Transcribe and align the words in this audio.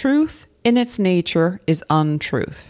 Truth 0.00 0.46
in 0.62 0.76
its 0.76 1.00
nature 1.00 1.60
is 1.66 1.82
untruth. 1.90 2.68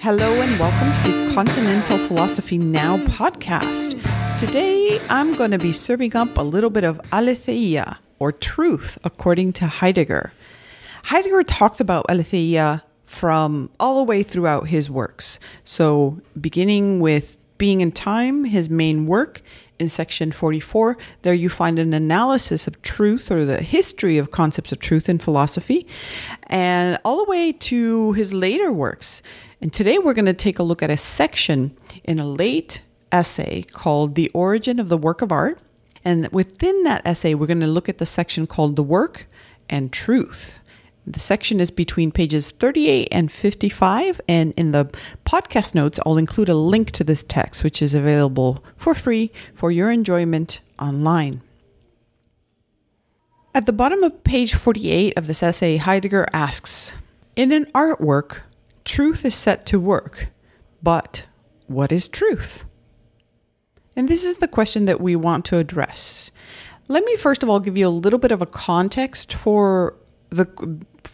Hello 0.00 0.26
and 0.32 0.58
welcome 0.58 0.92
to 0.92 1.12
the 1.12 1.30
Continental 1.32 1.98
Philosophy 1.98 2.58
Now 2.58 2.96
podcast. 2.96 4.02
Today 4.40 4.98
I'm 5.10 5.36
going 5.36 5.52
to 5.52 5.58
be 5.58 5.70
serving 5.70 6.16
up 6.16 6.36
a 6.36 6.42
little 6.42 6.70
bit 6.70 6.82
of 6.82 7.00
aletheia, 7.12 8.00
or 8.18 8.32
truth, 8.32 8.98
according 9.04 9.52
to 9.52 9.68
Heidegger. 9.68 10.32
Heidegger 11.04 11.44
talked 11.44 11.80
about 11.80 12.06
aletheia 12.08 12.82
from 13.08 13.70
all 13.80 13.96
the 13.96 14.04
way 14.04 14.22
throughout 14.22 14.68
his 14.68 14.90
works. 14.90 15.40
So, 15.64 16.20
beginning 16.38 17.00
with 17.00 17.38
Being 17.56 17.80
and 17.80 17.96
Time, 17.96 18.44
his 18.44 18.68
main 18.68 19.06
work, 19.06 19.40
in 19.78 19.88
section 19.88 20.30
44, 20.32 20.98
there 21.22 21.32
you 21.32 21.48
find 21.48 21.78
an 21.78 21.94
analysis 21.94 22.66
of 22.66 22.82
truth 22.82 23.30
or 23.30 23.44
the 23.44 23.62
history 23.62 24.18
of 24.18 24.30
concepts 24.30 24.72
of 24.72 24.80
truth 24.80 25.08
in 25.08 25.18
philosophy, 25.18 25.86
and 26.48 26.98
all 27.04 27.16
the 27.16 27.30
way 27.30 27.52
to 27.52 28.12
his 28.12 28.34
later 28.34 28.72
works. 28.72 29.22
And 29.60 29.72
today 29.72 29.98
we're 29.98 30.14
going 30.14 30.26
to 30.26 30.34
take 30.34 30.58
a 30.58 30.62
look 30.62 30.82
at 30.82 30.90
a 30.90 30.96
section 30.96 31.76
in 32.04 32.18
a 32.18 32.26
late 32.26 32.82
essay 33.10 33.62
called 33.62 34.16
The 34.16 34.30
Origin 34.34 34.78
of 34.78 34.88
the 34.88 34.98
Work 34.98 35.22
of 35.22 35.32
Art. 35.32 35.58
And 36.04 36.28
within 36.28 36.82
that 36.84 37.02
essay, 37.06 37.34
we're 37.34 37.46
going 37.46 37.60
to 37.60 37.66
look 37.66 37.88
at 37.88 37.98
the 37.98 38.06
section 38.06 38.46
called 38.46 38.76
The 38.76 38.82
Work 38.82 39.26
and 39.70 39.92
Truth. 39.92 40.60
The 41.12 41.20
section 41.20 41.58
is 41.58 41.70
between 41.70 42.12
pages 42.12 42.50
38 42.50 43.08
and 43.10 43.32
55. 43.32 44.20
And 44.28 44.52
in 44.56 44.72
the 44.72 44.84
podcast 45.24 45.74
notes, 45.74 45.98
I'll 46.04 46.18
include 46.18 46.48
a 46.48 46.54
link 46.54 46.90
to 46.92 47.04
this 47.04 47.22
text, 47.22 47.64
which 47.64 47.80
is 47.80 47.94
available 47.94 48.62
for 48.76 48.94
free 48.94 49.32
for 49.54 49.70
your 49.70 49.90
enjoyment 49.90 50.60
online. 50.78 51.40
At 53.54 53.66
the 53.66 53.72
bottom 53.72 54.02
of 54.02 54.22
page 54.22 54.54
48 54.54 55.16
of 55.16 55.26
this 55.26 55.42
essay, 55.42 55.78
Heidegger 55.78 56.26
asks 56.32 56.94
In 57.36 57.52
an 57.52 57.64
artwork, 57.66 58.42
truth 58.84 59.24
is 59.24 59.34
set 59.34 59.64
to 59.66 59.80
work, 59.80 60.26
but 60.82 61.24
what 61.66 61.90
is 61.90 62.08
truth? 62.08 62.64
And 63.96 64.08
this 64.08 64.24
is 64.24 64.36
the 64.36 64.46
question 64.46 64.84
that 64.84 65.00
we 65.00 65.16
want 65.16 65.44
to 65.46 65.58
address. 65.58 66.30
Let 66.86 67.04
me 67.04 67.16
first 67.16 67.42
of 67.42 67.48
all 67.48 67.60
give 67.60 67.76
you 67.76 67.88
a 67.88 67.90
little 67.90 68.18
bit 68.18 68.30
of 68.30 68.40
a 68.40 68.46
context 68.46 69.34
for 69.34 69.96
the 70.30 70.46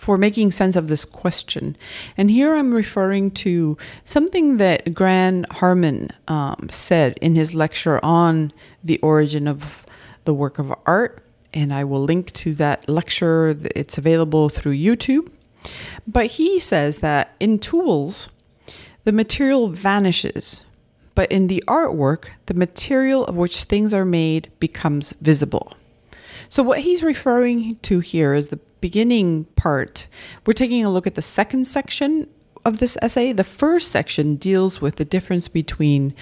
for 0.05 0.19
making 0.19 0.51
sense 0.51 0.77
of 0.77 0.89
this 0.89 1.07
question. 1.07 1.75
And 2.19 2.31
here 2.31 2.55
I'm 2.55 2.75
referring 2.75 3.31
to 3.47 3.79
something 4.05 4.59
that 4.59 4.93
Graham 4.93 5.47
Harman 5.51 6.11
um, 6.29 6.69
said 6.69 7.17
in 7.23 7.35
his 7.35 7.55
lecture 7.55 8.05
on 8.05 8.53
the 8.85 8.99
origin 8.99 9.49
of 9.49 9.87
the 10.27 10.35
work 10.35 10.59
of 10.59 10.75
art. 10.85 11.25
And 11.55 11.73
I 11.73 11.85
will 11.85 12.03
link 12.03 12.33
to 12.33 12.53
that 12.57 12.87
lecture. 12.87 13.57
It's 13.75 13.97
available 13.97 14.51
through 14.51 14.77
YouTube. 14.77 15.31
But 16.07 16.27
he 16.27 16.61
says 16.61 16.99
that 16.99 17.35
in 17.41 17.59
tools, 17.59 18.29
the 19.05 19.13
material 19.13 19.69
vanishes. 19.69 20.67
But 21.15 21.33
in 21.33 21.47
the 21.47 21.65
artwork, 21.67 22.27
the 22.45 22.53
material 22.53 23.25
of 23.25 23.37
which 23.37 23.63
things 23.63 23.95
are 23.95 24.05
made 24.05 24.51
becomes 24.61 25.15
visible. 25.23 25.73
So, 26.51 26.63
what 26.63 26.81
he's 26.81 27.03
referring 27.03 27.77
to 27.77 28.01
here 28.01 28.35
is 28.35 28.49
the 28.49 28.61
beginning 28.85 29.47
part, 29.57 30.07
we're 30.45 30.53
taking 30.53 30.85
a 30.85 30.91
look 30.91 31.07
at 31.07 31.15
the 31.15 31.23
second 31.23 31.65
section 31.65 32.29
of 32.67 32.81
this 32.81 32.99
essay. 33.01 33.33
The 33.33 33.43
first 33.43 33.91
section 33.91 34.37
deals 34.37 34.83
with 34.83 34.97
the 34.97 35.07
difference 35.07 35.49
between 35.49 36.15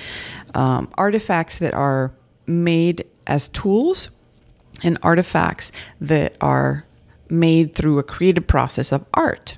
um, 0.55 0.89
artifacts 0.95 1.59
that 1.59 1.75
are 1.75 2.13
made 2.47 3.05
as 3.27 3.49
tools 3.49 4.11
and 4.85 4.97
artifacts 5.03 5.73
that 6.01 6.37
are 6.41 6.87
made 7.29 7.75
through 7.75 7.99
a 7.99 8.05
creative 8.05 8.47
process 8.47 8.93
of 8.93 9.05
art. 9.13 9.57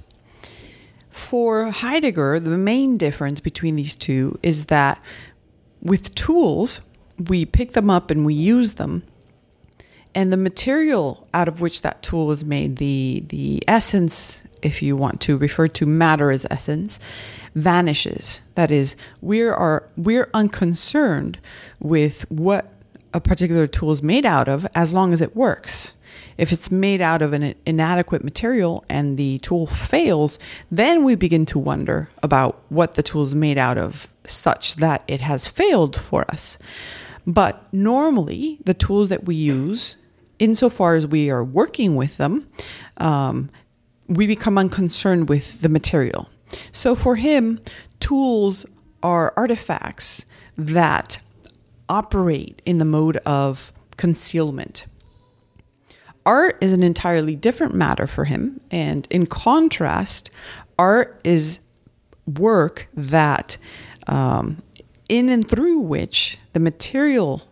For 1.10 1.70
Heidegger, 1.72 2.41
the 2.41 2.56
main 2.56 2.97
difference 2.97 3.38
between 3.38 3.76
these 3.76 3.97
two 3.97 4.38
is 4.43 4.66
that 4.66 4.98
with 5.82 6.14
tools, 6.14 6.81
we 7.19 7.44
pick 7.44 7.72
them 7.72 7.91
up 7.91 8.10
and 8.10 8.25
we 8.25 8.32
use 8.32 8.75
them 8.75 9.03
and 10.14 10.32
the 10.32 10.36
material 10.36 11.26
out 11.34 11.48
of 11.48 11.60
which 11.60 11.82
that 11.82 12.02
tool 12.02 12.30
is 12.30 12.44
made, 12.44 12.76
the 12.76 13.25
the 13.28 13.62
essence, 13.69 14.44
if 14.62 14.82
you 14.82 14.97
want 14.97 15.20
to 15.22 15.36
refer 15.36 15.69
to 15.69 15.86
matter 15.86 16.30
as 16.30 16.47
essence, 16.50 17.00
vanishes. 17.54 18.42
That 18.54 18.70
is, 18.70 18.97
we 19.20 19.42
are 19.42 19.88
we're 19.97 20.30
unconcerned 20.34 21.38
with 21.80 22.30
what 22.30 22.72
a 23.12 23.20
particular 23.20 23.66
tool 23.66 23.92
is 23.92 24.02
made 24.02 24.26
out 24.26 24.48
of 24.48 24.66
as 24.75 24.92
long 24.92 25.12
as 25.12 25.20
it 25.20 25.36
works. 25.36 25.94
If 26.36 26.52
it's 26.52 26.70
made 26.70 27.00
out 27.00 27.22
of 27.22 27.32
an 27.32 27.54
inadequate 27.64 28.25
material 28.25 28.84
and 28.88 29.16
the 29.16 29.38
tool 29.38 29.66
fails, 29.69 30.38
then 30.70 31.04
we 31.04 31.14
begin 31.14 31.46
to 31.46 31.58
wonder 31.58 32.08
about 32.22 32.60
what 32.70 32.94
the 32.94 33.04
tool 33.04 33.22
is 33.22 33.34
made 33.34 33.56
out 33.56 33.78
of, 33.78 34.08
such 34.25 34.76
that 34.76 35.04
it 35.06 35.20
has 35.20 35.46
failed 35.46 36.00
for 36.00 36.28
us. 36.31 36.58
But 37.25 37.72
normally, 37.72 38.58
the 38.64 38.75
tools 38.75 39.08
that 39.10 39.25
we 39.25 39.36
use 39.36 39.96
insofar 40.38 40.94
as 40.94 41.06
we 41.06 41.30
are 41.30 41.44
working 41.44 41.96
with 41.96 42.16
them, 42.16 42.48
um, 42.98 43.50
we 44.06 44.26
become 44.26 44.58
unconcerned 44.58 45.28
with 45.28 45.60
the 45.60 45.68
material. 45.68 46.28
So 46.72 46.94
for 46.94 47.16
him, 47.16 47.60
tools 48.00 48.66
are 49.02 49.32
artifacts 49.36 50.26
that 50.56 51.20
operate 51.88 52.62
in 52.64 52.78
the 52.78 52.84
mode 52.84 53.16
of 53.18 53.72
concealment. 53.96 54.86
Art 56.26 56.56
is 56.60 56.72
an 56.72 56.82
entirely 56.82 57.36
different 57.36 57.74
matter 57.74 58.06
for 58.06 58.24
him, 58.24 58.60
and 58.70 59.06
in 59.10 59.26
contrast, 59.26 60.30
art 60.78 61.20
is 61.22 61.60
work 62.26 62.88
that, 62.94 63.58
um, 64.06 64.62
in 65.08 65.28
and 65.28 65.46
through 65.46 65.80
which 65.80 66.38
the 66.54 66.60
material 66.60 67.42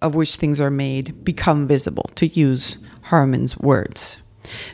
of 0.00 0.14
which 0.14 0.36
things 0.36 0.60
are 0.60 0.70
made 0.70 1.24
become 1.24 1.66
visible, 1.66 2.10
to 2.14 2.26
use 2.26 2.78
Harman's 3.02 3.56
words. 3.58 4.18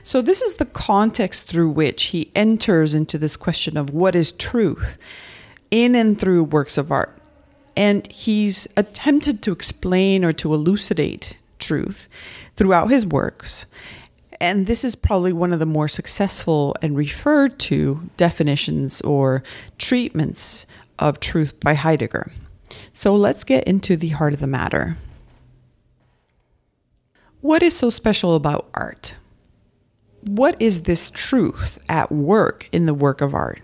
So, 0.02 0.22
this 0.22 0.42
is 0.42 0.56
the 0.56 0.66
context 0.66 1.48
through 1.48 1.70
which 1.70 2.04
he 2.04 2.30
enters 2.34 2.94
into 2.94 3.18
this 3.18 3.36
question 3.36 3.76
of 3.76 3.90
what 3.90 4.14
is 4.14 4.32
truth 4.32 4.98
in 5.70 5.94
and 5.94 6.18
through 6.18 6.44
works 6.44 6.78
of 6.78 6.92
art. 6.92 7.18
And 7.76 8.10
he's 8.10 8.68
attempted 8.76 9.42
to 9.42 9.52
explain 9.52 10.24
or 10.24 10.32
to 10.34 10.54
elucidate 10.54 11.38
truth 11.58 12.08
throughout 12.56 12.90
his 12.90 13.04
works. 13.04 13.66
And 14.40 14.66
this 14.66 14.84
is 14.84 14.94
probably 14.94 15.32
one 15.32 15.52
of 15.52 15.58
the 15.58 15.66
more 15.66 15.88
successful 15.88 16.76
and 16.82 16.96
referred 16.96 17.58
to 17.60 18.10
definitions 18.16 19.00
or 19.00 19.42
treatments 19.78 20.66
of 20.98 21.18
truth 21.18 21.58
by 21.60 21.74
Heidegger. 21.74 22.30
So 22.92 23.16
let's 23.16 23.42
get 23.42 23.64
into 23.64 23.96
the 23.96 24.10
heart 24.10 24.34
of 24.34 24.40
the 24.40 24.46
matter. 24.46 24.96
What 27.44 27.62
is 27.62 27.76
so 27.76 27.90
special 27.90 28.36
about 28.36 28.70
art? 28.72 29.16
What 30.22 30.56
is 30.62 30.84
this 30.84 31.10
truth 31.10 31.78
at 31.90 32.10
work 32.10 32.66
in 32.72 32.86
the 32.86 32.94
work 32.94 33.20
of 33.20 33.34
art? 33.34 33.60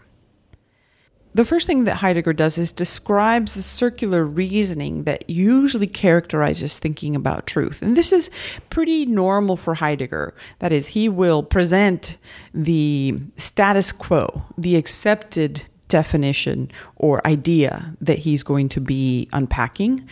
The 1.33 1.47
first 1.47 1.67
thing 1.67 1.85
that 1.85 1.95
Heidegger 1.95 2.35
does 2.35 2.59
is 2.59 2.73
describes 2.73 3.55
the 3.55 3.63
circular 3.63 4.23
reasoning 4.23 5.05
that 5.05 5.31
usually 5.31 5.87
characterizes 5.87 6.77
thinking 6.77 7.17
about 7.17 7.47
truth. 7.47 7.81
And 7.81 7.97
this 7.97 8.13
is 8.13 8.29
pretty 8.69 9.07
normal 9.07 9.57
for 9.57 9.73
Heidegger. 9.73 10.35
That 10.59 10.73
is, 10.73 10.89
he 10.89 11.09
will 11.09 11.43
present 11.43 12.19
the 12.53 13.19
status 13.37 13.93
quo, 13.93 14.43
the 14.59 14.77
accepted 14.77 15.63
definition 15.89 16.71
or 16.97 17.27
idea 17.27 17.97
that 18.03 18.19
he's 18.19 18.43
going 18.43 18.69
to 18.69 18.81
be 18.83 19.27
unpacking, 19.33 20.07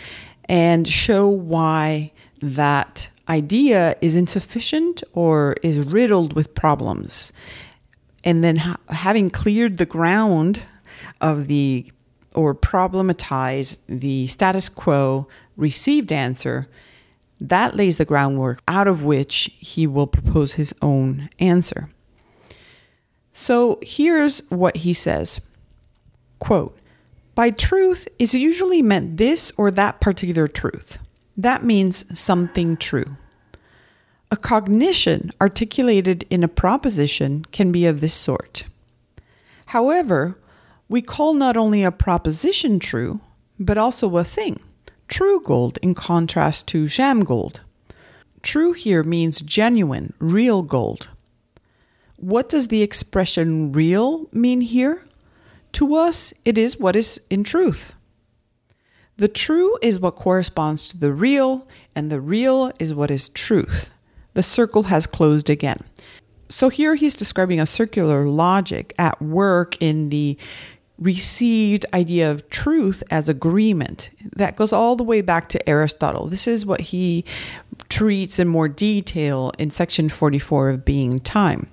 and 0.47 0.89
show 0.89 1.29
why 1.29 2.13
that 2.41 3.11
idea 3.29 3.97
is 4.01 4.17
insufficient 4.17 5.03
or 5.13 5.57
is 5.63 5.79
riddled 5.79 6.33
with 6.33 6.55
problems. 6.55 7.33
And 8.25 8.43
then 8.43 8.57
ha- 8.57 8.77
having 8.89 9.31
cleared 9.31 9.79
the 9.79 9.87
ground 9.87 10.63
of 11.21 11.49
the 11.49 11.91
or 12.35 12.55
problematize 12.55 13.79
the 13.89 14.27
status 14.29 14.69
quo 14.69 15.27
received 15.57 16.13
answer, 16.13 16.69
that 17.41 17.77
lays 17.77 17.97
the 17.97 18.05
groundwork 18.05 18.63
out 18.69 18.87
of 18.87 19.05
which 19.05 19.51
he 19.59 19.87
will 19.87 20.07
propose 20.07 20.55
his 20.55 20.75
own 20.83 21.29
answer. 21.39 21.89
So 23.33 23.79
here's 23.83 24.39
what 24.49 24.79
he 24.79 24.93
says 24.93 25.41
quote, 26.39 26.79
By 27.35 27.51
truth 27.51 28.09
is 28.19 28.35
usually 28.35 28.83
meant 28.83 29.17
this 29.17 29.53
or 29.57 29.71
that 29.73 30.01
particular 30.01 30.49
truth. 30.49 30.99
That 31.39 31.63
means 31.63 32.05
something 32.19 32.77
true. 32.77 33.17
A 34.33 34.37
cognition 34.37 35.31
articulated 35.41 36.27
in 36.29 36.43
a 36.43 36.49
proposition 36.49 37.45
can 37.53 37.71
be 37.71 37.87
of 37.87 38.01
this 38.01 38.13
sort. 38.13 38.65
However, 39.67 40.37
we 40.89 41.01
call 41.01 41.35
not 41.35 41.57
only 41.57 41.85
a 41.85 41.93
proposition 41.93 42.81
true, 42.81 43.21
but 43.59 43.79
also 43.79 44.17
a 44.17 44.25
thing, 44.25 44.59
true 45.07 45.41
gold 45.41 45.79
in 45.81 45.95
contrast 45.95 46.67
to 46.69 46.89
sham 46.89 47.21
gold. 47.21 47.61
True 48.43 48.73
here 48.73 49.05
means 49.05 49.41
genuine, 49.41 50.15
real 50.19 50.63
gold. 50.63 51.09
What 52.17 52.49
does 52.49 52.67
the 52.67 52.83
expression 52.83 53.71
real 53.71 54.29
mean 54.33 54.61
here? 54.61 55.05
To 55.73 55.95
us, 55.95 56.35
it 56.45 56.59
is 56.59 56.81
what 56.81 56.97
is 56.97 57.21
in 57.31 57.45
truth. 57.45 57.95
The 59.19 59.29
true 59.29 59.77
is 59.83 59.99
what 59.99 60.15
corresponds 60.15 60.89
to 60.89 60.99
the 60.99 61.13
real, 61.13 61.67
and 61.95 62.11
the 62.11 62.21
real 62.21 62.73
is 62.79 62.95
what 62.95 63.11
is 63.11 63.29
truth. 63.29 63.91
The 64.35 64.45
circle 64.45 64.85
has 64.85 65.09
closed 65.09 65.51
again. 65.51 65.81
So 66.49 66.69
here 66.69 66.95
he's 66.95 67.17
describing 67.17 67.61
a 67.61 67.67
circular 67.67 68.27
logic 68.29 68.95
at 68.97 69.21
work 69.21 69.77
in 69.83 70.09
the 70.11 70.39
received 70.99 71.85
idea 71.93 72.31
of 72.31 72.49
truth 72.49 73.03
as 73.11 73.29
agreement. 73.29 74.11
That 74.37 74.57
goes 74.57 74.73
all 74.73 74.95
the 74.95 75.05
way 75.05 75.21
back 75.21 75.49
to 75.51 75.69
Aristotle. 75.69 76.29
This 76.29 76.47
is 76.47 76.65
what 76.65 76.81
he 76.81 77.25
treats 77.89 78.39
in 78.39 78.47
more 78.47 78.69
detail 78.69 79.53
in 79.59 79.71
section 79.71 80.09
44 80.09 80.71
of 80.71 80.85
Being 80.85 81.19
Time. 81.19 81.67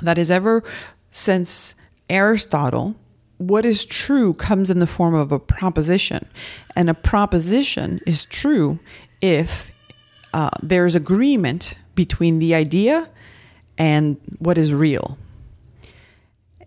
That 0.00 0.16
is, 0.16 0.30
ever 0.30 0.62
since 1.10 1.74
Aristotle, 2.08 2.96
what 3.38 3.64
is 3.64 3.84
true 3.84 4.34
comes 4.34 4.70
in 4.70 4.78
the 4.78 4.86
form 4.86 5.14
of 5.14 5.32
a 5.32 5.38
proposition. 5.38 6.28
And 6.76 6.90
a 6.90 6.94
proposition 6.94 8.00
is 8.06 8.24
true 8.26 8.78
if 9.20 9.70
uh, 10.34 10.50
there's 10.62 10.94
agreement 10.94 11.74
between 11.94 12.38
the 12.38 12.54
idea 12.54 13.08
and 13.78 14.20
what 14.38 14.58
is 14.58 14.72
real. 14.72 15.18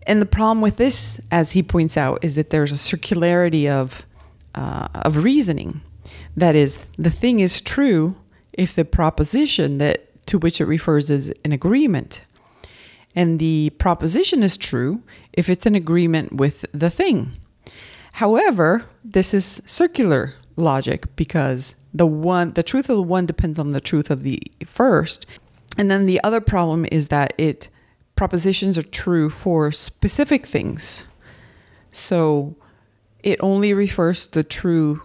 And 0.06 0.20
the 0.20 0.26
problem 0.26 0.60
with 0.60 0.78
this, 0.78 1.20
as 1.30 1.52
he 1.52 1.62
points 1.62 1.96
out, 1.96 2.24
is 2.24 2.34
that 2.34 2.50
there's 2.50 2.72
a 2.72 2.74
circularity 2.74 3.70
of 3.70 4.04
uh, 4.54 4.88
of 4.94 5.24
reasoning. 5.24 5.80
That 6.36 6.54
is, 6.54 6.76
the 6.98 7.10
thing 7.10 7.40
is 7.40 7.60
true 7.60 8.16
if 8.52 8.74
the 8.74 8.84
proposition 8.84 9.78
that 9.78 10.26
to 10.26 10.38
which 10.38 10.60
it 10.60 10.66
refers 10.66 11.10
is 11.10 11.32
an 11.44 11.52
agreement, 11.52 12.22
and 13.14 13.38
the 13.38 13.70
proposition 13.78 14.42
is 14.42 14.56
true 14.56 15.02
if 15.32 15.48
it's 15.48 15.66
an 15.66 15.74
agreement 15.74 16.34
with 16.34 16.64
the 16.72 16.90
thing. 16.90 17.32
However, 18.14 18.84
this 19.04 19.32
is 19.34 19.62
circular 19.64 20.34
logic 20.56 21.14
because 21.16 21.76
the 21.94 22.06
one 22.06 22.52
the 22.52 22.62
truth 22.62 22.88
of 22.88 22.96
the 22.96 23.02
one 23.02 23.26
depends 23.26 23.58
on 23.58 23.72
the 23.72 23.80
truth 23.80 24.10
of 24.10 24.22
the 24.22 24.40
first. 24.64 25.26
And 25.78 25.90
then 25.90 26.06
the 26.06 26.22
other 26.22 26.40
problem 26.40 26.86
is 26.92 27.08
that 27.08 27.32
it 27.38 27.68
propositions 28.16 28.76
are 28.76 28.82
true 28.82 29.30
for 29.30 29.72
specific 29.72 30.46
things. 30.46 31.06
So 31.90 32.56
it 33.22 33.38
only 33.40 33.72
refers 33.72 34.26
to 34.26 34.32
the 34.32 34.44
true 34.44 35.02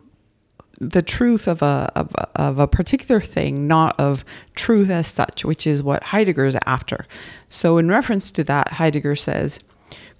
the 0.80 1.02
truth 1.02 1.48
of 1.48 1.62
a, 1.62 1.92
of 1.96 2.14
of 2.36 2.60
a 2.60 2.68
particular 2.68 3.20
thing, 3.20 3.68
not 3.68 4.00
of 4.00 4.24
truth 4.56 4.90
as 4.90 5.08
such, 5.08 5.44
which 5.44 5.66
is 5.66 5.82
what 5.82 6.04
Heidegger 6.04 6.46
is 6.46 6.58
after. 6.66 7.08
So 7.48 7.78
in 7.78 7.90
reference 7.90 8.30
to 8.32 8.44
that, 8.46 8.74
Heidegger 8.74 9.16
says, 9.16 9.60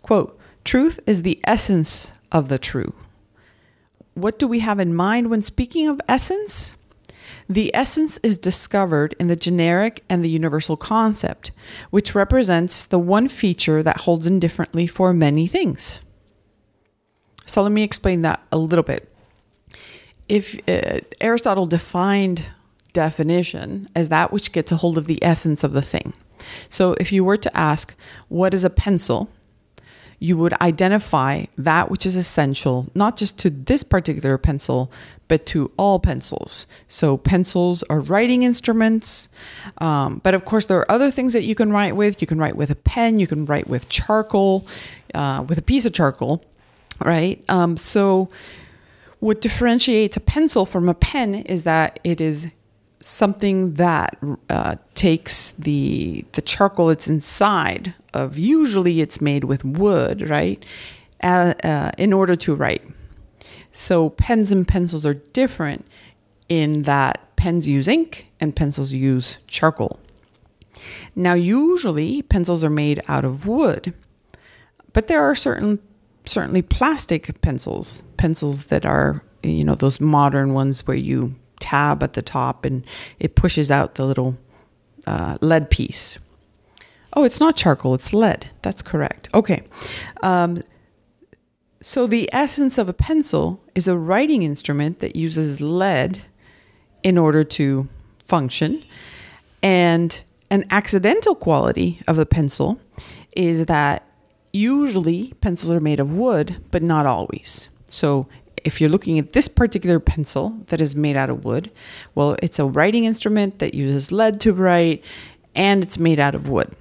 quote, 0.01 0.39
truth 0.63 1.00
is 1.06 1.21
the 1.21 1.39
essence 1.44 2.12
of 2.31 2.50
the 2.50 2.57
true. 2.57 2.94
What 4.15 4.39
do 4.39 4.48
we 4.48 4.59
have 4.59 4.80
in 4.80 4.95
mind 4.95 5.30
when 5.30 5.44
speaking 5.44 5.88
of 5.88 6.01
essence? 6.07 6.75
The 7.50 7.74
essence 7.74 8.18
is 8.24 8.38
discovered 8.38 9.15
in 9.19 9.27
the 9.27 9.36
generic 9.36 10.04
and 10.09 10.25
the 10.25 10.30
universal 10.30 10.75
concept, 10.75 11.51
which 11.92 12.15
represents 12.15 12.83
the 12.83 13.00
one 13.00 13.30
feature 13.30 13.81
that 13.83 14.01
holds 14.01 14.27
indifferently 14.27 14.88
for 14.88 15.13
many 15.13 15.48
things. 15.48 16.01
So 17.45 17.62
let 17.63 17.71
me 17.71 17.83
explain 17.83 18.24
that 18.24 18.45
a 18.51 18.57
little 18.57 18.83
bit. 18.83 19.09
If 20.29 20.59
uh, 20.68 21.00
Aristotle 21.21 21.65
defined 21.65 22.45
definition 22.94 23.88
as 23.95 24.09
that 24.09 24.31
which 24.31 24.51
gets 24.51 24.71
a 24.71 24.77
hold 24.77 24.97
of 24.97 25.06
the 25.06 25.24
essence 25.24 25.63
of 25.63 25.74
the 25.74 25.81
thing. 25.81 26.13
So 26.69 26.94
if 26.94 27.12
you 27.12 27.24
were 27.24 27.38
to 27.38 27.57
ask, 27.57 27.94
what 28.27 28.53
is 28.53 28.63
a 28.63 28.69
pencil? 28.69 29.29
you 30.19 30.38
would 30.38 30.53
identify 30.62 31.45
that 31.57 31.91
which 31.91 32.06
is 32.06 32.15
essential, 32.15 32.88
not 32.95 33.18
just 33.18 33.38
to 33.39 33.50
this 33.50 33.83
particular 33.83 34.38
pencil, 34.38 34.91
but 35.27 35.45
to 35.45 35.71
all 35.77 36.00
pencils. 36.00 36.65
So, 36.88 37.18
pencils 37.18 37.83
are 37.83 38.00
writing 38.00 38.44
instruments, 38.44 39.30
um, 39.77 40.19
but 40.23 40.33
of 40.33 40.45
course, 40.45 40.65
there 40.65 40.80
are 40.80 40.91
other 40.91 41.12
things 41.12 41.33
that 41.33 41.44
you 41.44 41.53
can 41.53 41.71
write 41.71 41.95
with. 41.95 42.21
You 42.21 42.27
can 42.27 42.39
write 42.39 42.56
with 42.56 42.71
a 42.71 42.75
pen, 42.75 43.19
you 43.19 43.27
can 43.27 43.45
write 43.45 43.68
with 43.68 43.89
charcoal, 43.89 44.65
uh, 45.13 45.45
with 45.47 45.57
a 45.57 45.62
piece 45.62 45.85
of 45.85 45.94
charcoal, 45.94 46.44
right? 47.03 47.44
Um, 47.50 47.77
so, 47.77 48.30
what 49.19 49.41
differentiates 49.41 50.17
a 50.17 50.19
pencil 50.19 50.65
from 50.65 50.89
a 50.89 50.93
pen 50.93 51.35
is 51.35 51.63
that 51.63 51.99
it 52.03 52.21
is 52.21 52.51
something 52.99 53.75
that 53.75 54.17
uh, 54.49 54.75
takes 54.95 55.51
the 55.51 56.25
the 56.33 56.41
charcoal 56.41 56.87
that's 56.87 57.07
inside 57.07 57.93
of 58.13 58.37
usually 58.37 59.01
it's 59.01 59.21
made 59.21 59.43
with 59.43 59.63
wood, 59.63 60.29
right? 60.29 60.63
Uh, 61.21 61.53
uh, 61.63 61.91
in 61.97 62.13
order 62.13 62.35
to 62.35 62.53
write. 62.53 62.83
So 63.71 64.09
pens 64.11 64.51
and 64.51 64.67
pencils 64.67 65.05
are 65.05 65.15
different 65.15 65.85
in 66.49 66.83
that 66.83 67.35
pens 67.35 67.67
use 67.67 67.87
ink 67.87 68.29
and 68.39 68.55
pencils 68.55 68.93
use 68.93 69.37
charcoal. 69.47 69.99
Now, 71.15 71.33
usually 71.33 72.21
pencils 72.21 72.63
are 72.63 72.69
made 72.69 73.01
out 73.07 73.25
of 73.25 73.47
wood, 73.47 73.93
but 74.93 75.07
there 75.07 75.21
are 75.21 75.35
certain 75.35 75.79
certainly 76.25 76.61
plastic 76.61 77.39
pencils, 77.41 78.03
pencils 78.17 78.67
that 78.67 78.85
are 78.85 79.23
you 79.43 79.63
know 79.63 79.75
those 79.75 79.99
modern 79.99 80.53
ones 80.53 80.85
where 80.87 80.97
you 80.97 81.35
tab 81.59 82.03
at 82.03 82.13
the 82.13 82.21
top 82.21 82.65
and 82.65 82.85
it 83.19 83.35
pushes 83.35 83.71
out 83.71 83.95
the 83.95 84.05
little 84.05 84.37
uh, 85.05 85.37
lead 85.41 85.69
piece. 85.69 86.19
Oh, 87.13 87.23
it's 87.23 87.39
not 87.39 87.55
charcoal, 87.55 87.95
it's 87.95 88.13
lead. 88.13 88.51
That's 88.61 88.81
correct. 88.81 89.29
Okay. 89.33 89.63
Um, 90.21 90.61
so, 91.81 92.07
the 92.07 92.29
essence 92.33 92.77
of 92.77 92.89
a 92.89 92.93
pencil 92.93 93.63
is 93.75 93.87
a 93.87 93.97
writing 93.97 94.43
instrument 94.43 94.99
that 94.99 95.15
uses 95.15 95.61
lead 95.61 96.23
in 97.03 97.17
order 97.17 97.43
to 97.43 97.87
function. 98.19 98.83
And 99.63 100.23
an 100.49 100.65
accidental 100.69 101.35
quality 101.35 102.01
of 102.07 102.15
the 102.15 102.25
pencil 102.25 102.79
is 103.35 103.67
that 103.67 104.03
usually 104.53 105.33
pencils 105.41 105.71
are 105.71 105.79
made 105.79 105.99
of 105.99 106.11
wood, 106.11 106.63
but 106.71 106.81
not 106.81 107.05
always. 107.05 107.69
So, 107.87 108.27
if 108.63 108.81
you're 108.81 108.89
looking 108.89 109.17
at 109.17 109.31
this 109.31 109.47
particular 109.47 109.99
pencil 109.99 110.57
that 110.67 110.81
is 110.81 110.95
made 110.95 111.15
out 111.15 111.29
of 111.29 111.45
wood, 111.45 111.71
well, 112.15 112.35
it's 112.44 112.59
a 112.59 112.65
writing 112.65 113.06
instrument 113.06 113.59
that 113.59 113.73
uses 113.73 114.11
lead 114.11 114.41
to 114.41 114.51
write 114.51 115.03
and 115.56 115.83
it's 115.83 115.97
made 115.97 116.19
out 116.19 116.35
of 116.35 116.49
wood. 116.49 116.75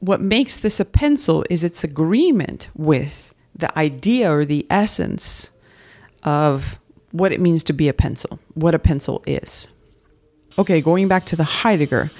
What 0.00 0.20
makes 0.20 0.56
this 0.56 0.80
a 0.80 0.84
pencil 0.84 1.44
is 1.48 1.64
its 1.64 1.82
agreement 1.82 2.68
with 2.74 3.34
the 3.54 3.76
idea 3.78 4.30
or 4.30 4.44
the 4.44 4.66
essence 4.70 5.50
of 6.22 6.78
what 7.12 7.32
it 7.32 7.40
means 7.40 7.64
to 7.64 7.72
be 7.72 7.88
a 7.88 7.92
pencil, 7.94 8.38
what 8.54 8.74
a 8.74 8.78
pencil 8.78 9.22
is. 9.26 9.68
Okay, 10.58 10.80
going 10.80 11.08
back 11.08 11.24
to 11.26 11.36
the 11.36 11.44
Heidegger. 11.44 12.10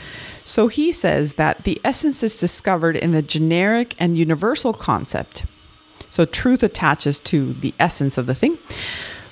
So 0.45 0.69
he 0.69 0.93
says 0.93 1.35
that 1.35 1.65
the 1.65 1.81
essence 1.85 2.23
is 2.23 2.41
discovered 2.41 2.97
in 2.97 3.13
the 3.13 3.23
generic 3.23 3.95
and 3.99 4.17
universal 4.17 4.73
concept. 4.73 5.45
So 6.11 6.25
truth 6.25 6.63
attaches 6.63 7.21
to 7.21 7.53
the 7.53 7.73
essence 7.79 8.19
of 8.19 8.27
the 8.27 8.35
thing 8.35 8.59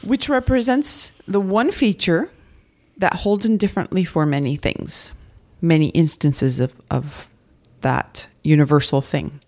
which 0.03 0.29
represents 0.29 1.13
the 1.27 1.41
one 1.41 1.71
feature 1.71 2.31
that 2.97 3.15
holds 3.15 3.47
indifferently 3.47 4.05
for 4.05 4.25
many 4.25 4.57
things, 4.57 5.13
many 5.61 5.89
instances 5.89 6.61
of, 6.61 6.73
of 6.91 7.29
that 7.81 8.27
universal 8.43 9.01
thing. 9.01 9.41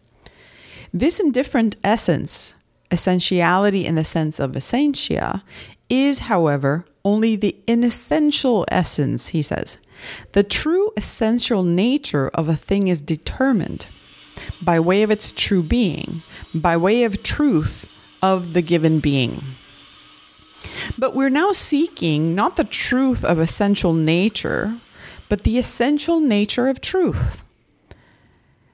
This 0.93 1.21
indifferent 1.21 1.77
essence, 1.85 2.55
essentiality 2.91 3.87
in 3.87 3.95
the 3.95 4.05
sense 4.05 4.41
of 4.41 4.57
essentia, 4.57 5.45
is, 5.89 6.21
however, 6.21 6.85
only 7.05 7.37
the 7.37 7.57
inessential 7.67 8.65
essence, 8.71 9.29
he 9.29 9.43
says. 9.43 9.79
The 10.33 10.43
true 10.43 10.93
essential 10.97 11.63
nature 11.63 12.29
of 12.29 12.49
a 12.49 12.57
thing 12.57 12.89
is 12.89 13.03
determined 13.03 13.87
by 14.63 14.81
way 14.81 15.03
of 15.03 15.11
its 15.11 15.33
true 15.33 15.63
being, 15.63 16.23
by 16.55 16.77
way 16.77 17.05
of 17.05 17.23
truth 17.23 17.89
of 18.23 18.53
the 18.53 18.63
given 18.63 19.01
being. 19.01 19.43
But 20.99 21.15
we're 21.15 21.31
now 21.31 21.53
seeking 21.53 22.35
not 22.35 22.57
the 22.57 22.65
truth 22.65 23.25
of 23.25 23.39
essential 23.39 23.93
nature, 23.93 24.77
but 25.29 25.45
the 25.45 25.59
essential 25.59 26.21
nature 26.21 26.69
of 26.69 26.81
truth. 26.81 27.45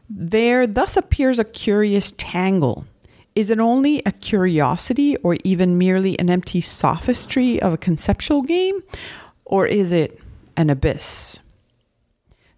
There 0.09 0.67
thus 0.67 0.97
appears 0.97 1.39
a 1.39 1.45
curious 1.45 2.13
tangle. 2.13 2.87
Is 3.35 3.51
it 3.51 3.59
only 3.59 4.03
a 4.07 4.13
curiosity 4.13 5.17
or 5.19 5.37
even 5.45 5.79
merely 5.79 6.19
an 6.19 6.31
empty 6.31 6.61
sophistry 6.61 7.61
of 7.61 7.73
a 7.73 7.79
conceptual 7.79 8.43
game? 8.43 8.81
Or 9.45 9.67
is 9.67 9.93
it 9.93 10.21
an 10.57 10.71
abyss? 10.71 11.39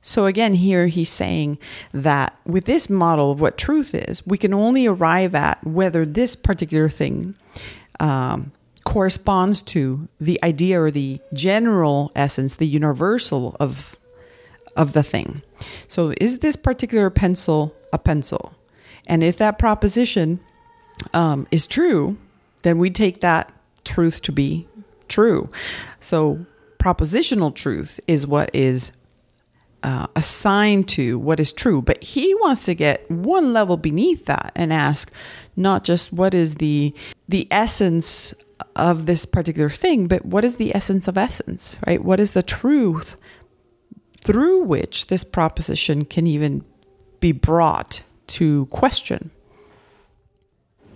So, 0.08 0.24
again, 0.24 0.54
here 0.54 0.86
he's 0.86 1.10
saying 1.10 1.58
that 1.92 2.34
with 2.46 2.64
this 2.64 2.88
model 2.88 3.30
of 3.30 3.42
what 3.42 3.58
truth 3.58 3.94
is, 3.94 4.26
we 4.26 4.38
can 4.38 4.54
only 4.54 4.86
arrive 4.86 5.34
at 5.34 5.62
whether 5.66 6.06
this 6.06 6.34
particular 6.34 6.88
thing 6.88 7.34
um, 8.00 8.52
corresponds 8.84 9.60
to 9.64 10.08
the 10.18 10.42
idea 10.42 10.80
or 10.80 10.90
the 10.90 11.20
general 11.34 12.10
essence, 12.16 12.54
the 12.54 12.66
universal 12.66 13.54
of, 13.60 13.98
of 14.74 14.94
the 14.94 15.02
thing. 15.02 15.42
So, 15.86 16.14
is 16.18 16.38
this 16.38 16.56
particular 16.56 17.10
pencil 17.10 17.76
a 17.92 17.98
pencil? 17.98 18.54
And 19.06 19.22
if 19.22 19.36
that 19.36 19.58
proposition 19.58 20.40
um, 21.12 21.46
is 21.50 21.66
true, 21.66 22.16
then 22.62 22.78
we 22.78 22.88
take 22.88 23.20
that 23.20 23.52
truth 23.84 24.22
to 24.22 24.32
be 24.32 24.68
true. 25.06 25.50
So, 26.00 26.46
propositional 26.78 27.54
truth 27.54 28.00
is 28.06 28.26
what 28.26 28.48
is 28.54 28.92
uh, 29.82 30.06
assigned 30.16 30.88
to 30.88 31.18
what 31.18 31.40
is 31.40 31.52
true, 31.52 31.80
but 31.80 32.02
he 32.02 32.34
wants 32.34 32.64
to 32.64 32.74
get 32.74 33.08
one 33.10 33.52
level 33.52 33.76
beneath 33.76 34.26
that 34.26 34.52
and 34.56 34.72
ask 34.72 35.12
not 35.56 35.84
just 35.84 36.12
what 36.12 36.34
is 36.34 36.56
the 36.56 36.94
the 37.28 37.46
essence 37.50 38.34
of 38.74 39.06
this 39.06 39.24
particular 39.24 39.70
thing, 39.70 40.06
but 40.06 40.24
what 40.24 40.44
is 40.44 40.56
the 40.56 40.74
essence 40.74 41.08
of 41.08 41.18
essence, 41.18 41.76
right? 41.86 42.02
What 42.02 42.20
is 42.20 42.32
the 42.32 42.42
truth 42.42 43.16
through 44.22 44.62
which 44.62 45.08
this 45.08 45.24
proposition 45.24 46.04
can 46.04 46.26
even 46.26 46.64
be 47.20 47.32
brought 47.32 48.02
to 48.28 48.66
question? 48.66 49.30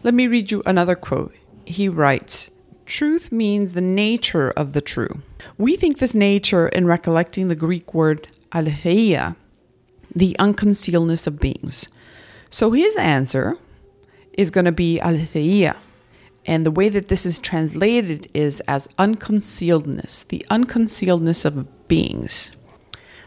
Let 0.02 0.14
me 0.14 0.26
read 0.26 0.50
you 0.50 0.62
another 0.66 0.96
quote. 0.96 1.34
He 1.64 1.88
writes, 1.88 2.50
Truth 2.86 3.30
means 3.30 3.72
the 3.72 3.80
nature 3.80 4.50
of 4.50 4.72
the 4.72 4.80
true. 4.80 5.22
We 5.56 5.76
think 5.76 5.98
this 5.98 6.14
nature 6.14 6.68
in 6.68 6.86
recollecting 6.86 7.46
the 7.46 7.54
Greek 7.54 7.94
word 7.94 8.28
aletheia, 8.54 9.36
the 10.14 10.36
unconcealedness 10.38 11.26
of 11.26 11.40
beings. 11.40 11.88
So 12.50 12.70
his 12.72 12.96
answer 12.96 13.56
is 14.34 14.50
going 14.50 14.66
to 14.66 14.72
be 14.72 15.00
aletheia. 15.00 15.76
And 16.44 16.66
the 16.66 16.70
way 16.70 16.88
that 16.88 17.08
this 17.08 17.24
is 17.24 17.38
translated 17.38 18.26
is 18.34 18.60
as 18.60 18.88
unconcealedness, 18.98 20.26
the 20.28 20.44
unconcealedness 20.50 21.44
of 21.44 21.88
beings. 21.88 22.52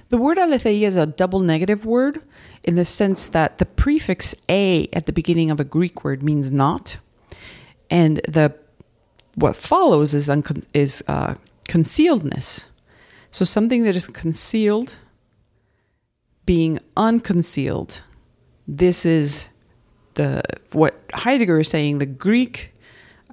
The 0.10 0.18
word 0.18 0.38
aletheia 0.38 0.88
is 0.88 0.96
a 0.96 1.06
double 1.06 1.40
negative 1.40 1.86
word 1.86 2.22
in 2.64 2.76
the 2.76 2.86
sense 2.86 3.28
that 3.28 3.58
the 3.58 3.66
prefix 3.66 4.36
a 4.50 4.88
at 4.94 5.06
the 5.06 5.14
beginning 5.14 5.50
of 5.50 5.60
a 5.60 5.64
Greek 5.64 6.04
word 6.04 6.22
means 6.22 6.52
not, 6.52 6.98
and 7.90 8.22
the 8.28 8.56
what 9.36 9.56
follows 9.56 10.14
is 10.14 10.28
uncon- 10.28 10.66
is 10.74 11.04
uh, 11.08 11.36
concealedness. 11.68 12.68
So 13.32 13.46
something 13.46 13.84
that 13.84 13.96
is 13.96 14.08
concealed 14.08 14.96
being 16.46 16.80
unconcealed. 16.96 18.02
This 18.68 19.06
is 19.06 19.50
the 20.16 20.44
what 20.72 20.96
Heidegger 21.14 21.60
is 21.60 21.70
saying 21.70 22.00
the 22.00 22.06
Greek 22.06 22.74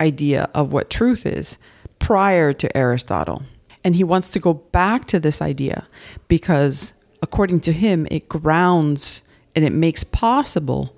idea 0.01 0.49
of 0.55 0.73
what 0.73 0.91
truth 0.91 1.27
is 1.27 1.59
prior 1.99 2.53
to 2.53 2.77
Aristotle. 2.77 3.43
And 3.85 3.95
he 3.95 4.05
wants 4.05 4.31
to 4.31 4.39
go 4.39 4.55
back 4.55 5.07
to 5.07 5.21
this 5.21 5.43
idea 5.43 5.87
because 6.29 6.95
according 7.21 7.61
to 7.61 7.73
him 7.73 8.07
it 8.11 8.29
grounds 8.29 9.23
and 9.55 9.65
it 9.65 9.73
makes 9.73 10.05
possible 10.05 10.97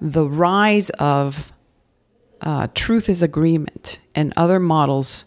the 0.00 0.24
rise 0.24 0.90
of 0.90 1.52
uh, 2.40 2.66
truth 2.74 3.08
is 3.08 3.22
agreement 3.22 4.00
and 4.14 4.32
other 4.36 4.58
models 4.58 5.24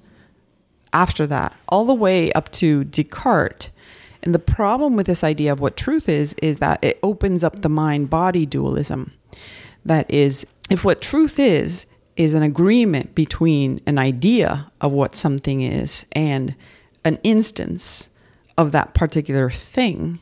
after 0.91 1.27
that, 1.27 1.53
all 1.69 1.85
the 1.85 1.93
way 1.93 2.31
up 2.33 2.51
to 2.53 2.85
Descartes 2.85 3.69
and 4.25 4.33
the 4.33 4.39
problem 4.39 4.95
with 4.95 5.05
this 5.05 5.23
idea 5.23 5.51
of 5.53 5.59
what 5.59 5.77
truth 5.77 6.09
is, 6.09 6.33
is 6.41 6.57
that 6.57 6.83
it 6.83 6.99
opens 7.03 7.43
up 7.43 7.61
the 7.61 7.69
mind 7.69 8.09
body 8.09 8.45
dualism. 8.45 9.13
That 9.85 10.11
is, 10.11 10.47
if 10.69 10.83
what 10.83 10.99
truth 10.99 11.37
is, 11.37 11.85
is 12.17 12.33
an 12.33 12.41
agreement 12.41 13.13
between 13.13 13.81
an 13.85 13.99
idea 13.99 14.71
of 14.81 14.91
what 14.91 15.15
something 15.15 15.61
is 15.61 16.07
and 16.13 16.55
an 17.03 17.19
instance 17.23 18.09
of 18.57 18.71
that 18.71 18.95
particular 18.95 19.51
thing, 19.51 20.19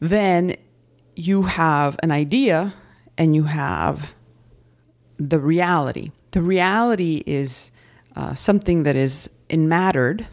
then 0.00 0.56
you 1.16 1.42
have 1.42 1.98
an 2.02 2.10
idea 2.10 2.72
and 3.18 3.34
you 3.34 3.44
have 3.44 4.14
the 5.18 5.38
reality. 5.38 6.12
The 6.30 6.42
reality 6.42 7.22
is 7.26 7.70
uh, 8.16 8.34
something 8.34 8.84
that 8.84 8.96
is 8.96 9.28
enmattered 9.50 10.26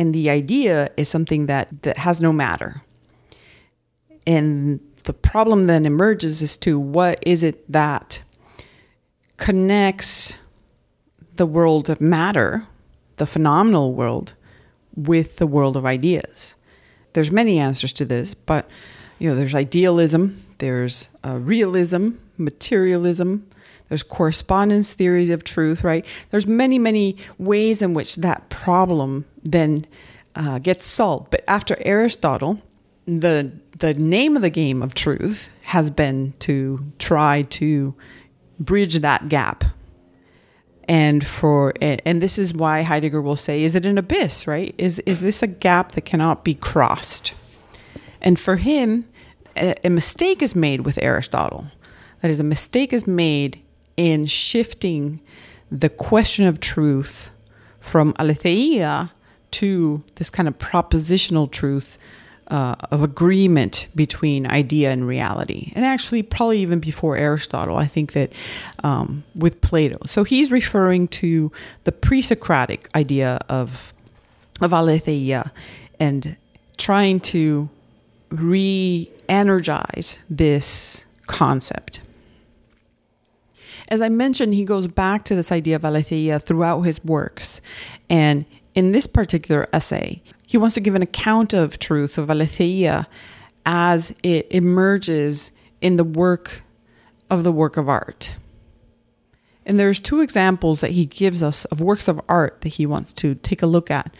and 0.00 0.14
the 0.14 0.30
idea 0.30 0.88
is 0.96 1.10
something 1.10 1.44
that, 1.44 1.82
that 1.82 1.98
has 1.98 2.22
no 2.22 2.32
matter. 2.32 2.80
And 4.26 4.80
the 5.02 5.12
problem 5.12 5.64
then 5.64 5.84
emerges 5.84 6.40
as 6.40 6.56
to 6.58 6.80
what 6.80 7.22
is 7.26 7.42
it 7.42 7.70
that 7.70 8.22
connects 9.36 10.36
the 11.36 11.44
world 11.44 11.90
of 11.90 12.00
matter, 12.00 12.66
the 13.18 13.26
phenomenal 13.26 13.92
world, 13.92 14.32
with 14.96 15.36
the 15.36 15.46
world 15.46 15.76
of 15.76 15.84
ideas. 15.84 16.56
There's 17.12 17.30
many 17.30 17.58
answers 17.58 17.92
to 17.92 18.06
this, 18.06 18.32
but 18.32 18.70
you 19.18 19.28
know, 19.28 19.36
there's 19.36 19.54
idealism, 19.54 20.42
there's 20.60 21.10
uh, 21.26 21.36
realism, 21.36 22.12
materialism, 22.38 23.46
there's 23.90 24.02
correspondence 24.04 24.94
theories 24.94 25.30
of 25.30 25.44
truth, 25.44 25.84
right? 25.84 26.06
There's 26.30 26.46
many, 26.46 26.78
many 26.78 27.16
ways 27.38 27.82
in 27.82 27.92
which 27.92 28.16
that 28.16 28.48
problem 28.48 29.26
then 29.42 29.84
uh, 30.36 30.60
gets 30.60 30.86
solved. 30.86 31.30
But 31.30 31.44
after 31.46 31.76
Aristotle, 31.80 32.62
the 33.06 33.52
the 33.78 33.94
name 33.94 34.36
of 34.36 34.42
the 34.42 34.50
game 34.50 34.82
of 34.82 34.94
truth 34.94 35.50
has 35.64 35.90
been 35.90 36.32
to 36.38 36.92
try 36.98 37.42
to 37.42 37.94
bridge 38.60 39.00
that 39.00 39.28
gap. 39.28 39.64
And 40.84 41.26
for 41.26 41.74
and 41.80 42.22
this 42.22 42.38
is 42.38 42.54
why 42.54 42.82
Heidegger 42.82 43.20
will 43.20 43.36
say, 43.36 43.62
is 43.62 43.74
it 43.74 43.86
an 43.86 43.98
abyss, 43.98 44.46
right? 44.46 44.72
Is 44.78 45.00
is 45.00 45.20
this 45.20 45.42
a 45.42 45.48
gap 45.48 45.92
that 45.92 46.02
cannot 46.02 46.44
be 46.44 46.54
crossed? 46.54 47.34
And 48.20 48.38
for 48.38 48.56
him, 48.56 49.08
a, 49.56 49.74
a 49.84 49.90
mistake 49.90 50.42
is 50.42 50.54
made 50.54 50.86
with 50.86 51.02
Aristotle. 51.02 51.66
That 52.20 52.30
is, 52.30 52.38
a 52.38 52.44
mistake 52.44 52.92
is 52.92 53.06
made 53.06 53.60
in 54.00 54.24
shifting 54.24 55.20
the 55.70 55.90
question 55.90 56.46
of 56.46 56.58
truth 56.58 57.28
from 57.80 58.14
aletheia 58.18 59.12
to 59.50 60.02
this 60.14 60.30
kind 60.30 60.48
of 60.48 60.58
propositional 60.58 61.50
truth 61.50 61.98
uh, 62.48 62.76
of 62.90 63.02
agreement 63.02 63.88
between 63.94 64.46
idea 64.46 64.90
and 64.90 65.06
reality. 65.06 65.70
And 65.76 65.84
actually, 65.84 66.22
probably 66.22 66.60
even 66.60 66.80
before 66.80 67.18
Aristotle, 67.18 67.76
I 67.76 67.84
think 67.84 68.12
that 68.12 68.32
um, 68.82 69.22
with 69.34 69.60
Plato. 69.60 69.98
So 70.06 70.24
he's 70.24 70.50
referring 70.50 71.06
to 71.08 71.52
the 71.84 71.92
pre 71.92 72.22
Socratic 72.22 72.88
idea 72.94 73.38
of, 73.50 73.92
of 74.62 74.72
aletheia 74.72 75.52
and 76.00 76.36
trying 76.78 77.20
to 77.20 77.68
re 78.30 79.10
energize 79.28 80.18
this 80.30 81.04
concept. 81.26 82.00
As 83.90 84.00
I 84.00 84.08
mentioned, 84.08 84.54
he 84.54 84.64
goes 84.64 84.86
back 84.86 85.24
to 85.24 85.34
this 85.34 85.50
idea 85.50 85.76
of 85.76 85.84
aletheia 85.84 86.38
throughout 86.38 86.82
his 86.82 87.02
works. 87.04 87.60
And 88.08 88.44
in 88.74 88.92
this 88.92 89.06
particular 89.06 89.68
essay, 89.72 90.22
he 90.46 90.56
wants 90.56 90.74
to 90.74 90.80
give 90.80 90.94
an 90.94 91.02
account 91.02 91.52
of 91.52 91.78
truth 91.78 92.16
of 92.16 92.30
aletheia 92.30 93.08
as 93.66 94.14
it 94.22 94.46
emerges 94.50 95.52
in 95.80 95.96
the 95.96 96.04
work 96.04 96.62
of 97.30 97.44
the 97.44 97.52
work 97.52 97.76
of 97.76 97.88
art. 97.88 98.34
And 99.66 99.78
there's 99.78 100.00
two 100.00 100.20
examples 100.20 100.80
that 100.80 100.92
he 100.92 101.06
gives 101.06 101.42
us 101.42 101.64
of 101.66 101.80
works 101.80 102.08
of 102.08 102.20
art 102.28 102.60
that 102.62 102.70
he 102.70 102.86
wants 102.86 103.12
to 103.14 103.34
take 103.36 103.62
a 103.62 103.66
look 103.66 103.90
at. 103.90 104.14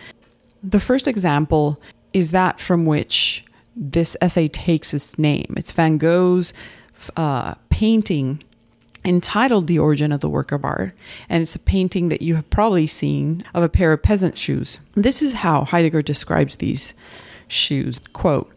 The 0.63 0.81
first 0.81 1.09
example 1.09 1.81
is 2.13 2.33
that 2.33 2.61
from 2.61 2.87
which 2.87 3.45
this 3.75 4.17
essay 4.21 4.49
takes 4.49 4.93
its 4.93 5.19
name. 5.19 5.55
It's 5.57 5.73
Van 5.73 5.97
Gogh's 5.97 6.53
uh, 7.17 7.55
painting 7.71 8.43
entitled 9.05 9.67
The 9.67 9.79
Origin 9.79 10.13
of 10.13 10.21
the 10.21 10.29
Work 10.29 10.53
of 10.53 10.65
Art, 10.65 10.95
and 11.29 11.43
it's 11.43 11.55
a 11.55 11.61
painting 11.61 12.09
that 12.09 12.23
you 12.23 12.35
have 12.37 12.51
probably 12.51 12.87
seen 12.87 13.45
of 13.55 13.63
a 13.63 13.69
pair 13.69 13.93
of 13.93 14.03
peasant 14.03 14.37
shoes. 14.37 14.79
This 14.95 15.23
is 15.23 15.35
how 15.35 15.65
Heidegger 15.65 16.03
describes 16.03 16.57
these 16.57 16.95
shoes. 17.49 18.01
Quote, 18.13 18.53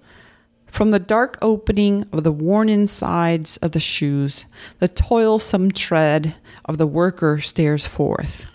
from 0.68 0.90
the 0.90 1.00
dark 1.00 1.38
opening 1.40 2.04
of 2.12 2.24
the 2.24 2.32
worn 2.32 2.68
insides 2.68 3.58
of 3.58 3.74
the 3.74 3.80
shoes, 3.80 4.46
the 4.80 4.88
toilsome 4.88 5.72
tread 5.72 6.36
of 6.66 6.80
the 6.80 6.88
worker 6.88 7.40
stares 7.40 7.86
forth. 7.86 8.48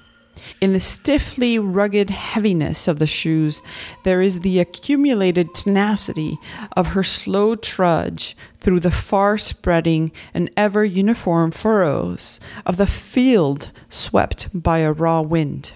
In 0.60 0.72
the 0.72 0.80
stiffly 0.80 1.56
rugged 1.56 2.10
heaviness 2.10 2.88
of 2.88 2.98
the 2.98 3.06
shoes, 3.06 3.62
there 4.02 4.20
is 4.20 4.40
the 4.40 4.58
accumulated 4.58 5.54
tenacity 5.54 6.36
of 6.76 6.88
her 6.88 7.04
slow 7.04 7.54
trudge 7.54 8.36
through 8.58 8.80
the 8.80 8.90
far 8.90 9.38
spreading 9.38 10.10
and 10.34 10.50
ever 10.56 10.84
uniform 10.84 11.52
furrows 11.52 12.40
of 12.66 12.76
the 12.76 12.88
field 12.88 13.70
swept 13.88 14.48
by 14.52 14.78
a 14.78 14.92
raw 14.92 15.20
wind. 15.20 15.74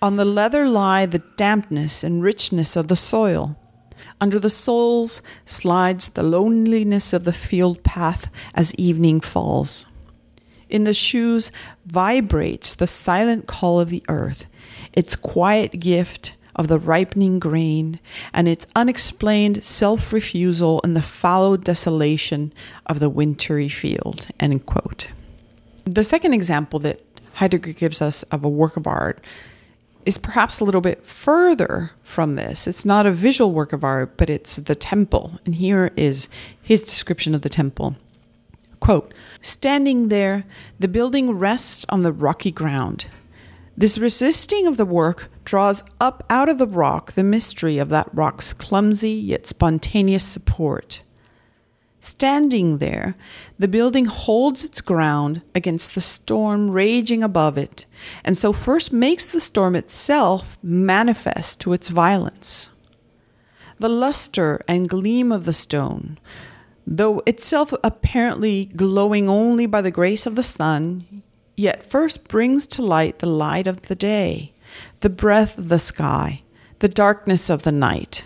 On 0.00 0.16
the 0.16 0.24
leather 0.24 0.68
lie 0.68 1.06
the 1.06 1.24
dampness 1.36 2.04
and 2.04 2.22
richness 2.22 2.76
of 2.76 2.86
the 2.86 2.96
soil. 2.96 3.56
under 4.20 4.38
the 4.38 4.50
soles 4.50 5.22
slides 5.44 6.10
the 6.10 6.22
loneliness 6.22 7.12
of 7.12 7.24
the 7.24 7.32
field 7.32 7.82
path 7.82 8.30
as 8.54 8.74
evening 8.76 9.20
falls. 9.20 9.86
In 10.68 10.84
the 10.84 10.94
shoes 10.94 11.50
vibrates 11.92 12.74
the 12.74 12.86
silent 12.86 13.46
call 13.46 13.78
of 13.78 13.90
the 13.90 14.02
earth, 14.08 14.46
its 14.94 15.14
quiet 15.14 15.72
gift 15.78 16.34
of 16.56 16.68
the 16.68 16.78
ripening 16.78 17.38
grain, 17.38 18.00
and 18.32 18.48
its 18.48 18.66
unexplained 18.74 19.62
self 19.62 20.10
refusal 20.10 20.80
in 20.84 20.94
the 20.94 21.02
fallow 21.02 21.56
desolation 21.56 22.52
of 22.86 22.98
the 22.98 23.10
wintry 23.10 23.68
field. 23.68 24.28
End 24.40 24.64
quote. 24.64 25.08
The 25.84 26.02
second 26.02 26.32
example 26.32 26.78
that 26.80 27.00
Heidegger 27.34 27.72
gives 27.74 28.00
us 28.00 28.22
of 28.24 28.42
a 28.42 28.48
work 28.48 28.78
of 28.78 28.86
art 28.86 29.22
is 30.06 30.16
perhaps 30.16 30.60
a 30.60 30.64
little 30.64 30.80
bit 30.80 31.04
further 31.04 31.90
from 32.02 32.36
this. 32.36 32.66
It's 32.66 32.86
not 32.86 33.06
a 33.06 33.10
visual 33.10 33.52
work 33.52 33.74
of 33.74 33.84
art, 33.84 34.16
but 34.16 34.30
it's 34.30 34.56
the 34.56 34.74
temple. 34.74 35.38
And 35.44 35.54
here 35.54 35.92
is 35.96 36.30
his 36.62 36.82
description 36.82 37.34
of 37.34 37.42
the 37.42 37.48
temple. 37.48 37.96
Quote 38.82 39.14
Standing 39.40 40.08
there, 40.08 40.44
the 40.80 40.88
building 40.88 41.38
rests 41.38 41.86
on 41.88 42.02
the 42.02 42.12
rocky 42.12 42.50
ground. 42.50 43.06
This 43.76 43.96
resisting 43.96 44.66
of 44.66 44.76
the 44.76 44.84
work 44.84 45.30
draws 45.44 45.84
up 46.00 46.24
out 46.28 46.48
of 46.48 46.58
the 46.58 46.66
rock 46.66 47.12
the 47.12 47.22
mystery 47.22 47.78
of 47.78 47.90
that 47.90 48.12
rock's 48.12 48.52
clumsy 48.52 49.12
yet 49.12 49.46
spontaneous 49.46 50.24
support. 50.24 51.02
Standing 52.00 52.78
there, 52.78 53.14
the 53.56 53.68
building 53.68 54.06
holds 54.06 54.64
its 54.64 54.80
ground 54.80 55.42
against 55.54 55.94
the 55.94 56.00
storm 56.00 56.68
raging 56.68 57.22
above 57.22 57.56
it, 57.56 57.86
and 58.24 58.36
so 58.36 58.52
first 58.52 58.92
makes 58.92 59.26
the 59.26 59.38
storm 59.38 59.76
itself 59.76 60.58
manifest 60.60 61.60
to 61.60 61.72
its 61.72 61.88
violence. 61.88 62.70
The 63.78 63.88
luster 63.88 64.60
and 64.66 64.88
gleam 64.88 65.30
of 65.30 65.44
the 65.44 65.52
stone, 65.52 66.18
though 66.86 67.22
itself 67.26 67.72
apparently 67.84 68.66
glowing 68.66 69.28
only 69.28 69.66
by 69.66 69.80
the 69.80 69.90
grace 69.90 70.26
of 70.26 70.36
the 70.36 70.42
sun, 70.42 71.22
yet 71.56 71.88
first 71.88 72.28
brings 72.28 72.66
to 72.66 72.82
light 72.82 73.18
the 73.18 73.26
light 73.26 73.66
of 73.66 73.82
the 73.82 73.94
day, 73.94 74.52
the 75.00 75.10
breath 75.10 75.58
of 75.58 75.68
the 75.68 75.78
sky, 75.78 76.42
the 76.80 76.88
darkness 76.88 77.48
of 77.48 77.62
the 77.62 77.72
night. 77.72 78.24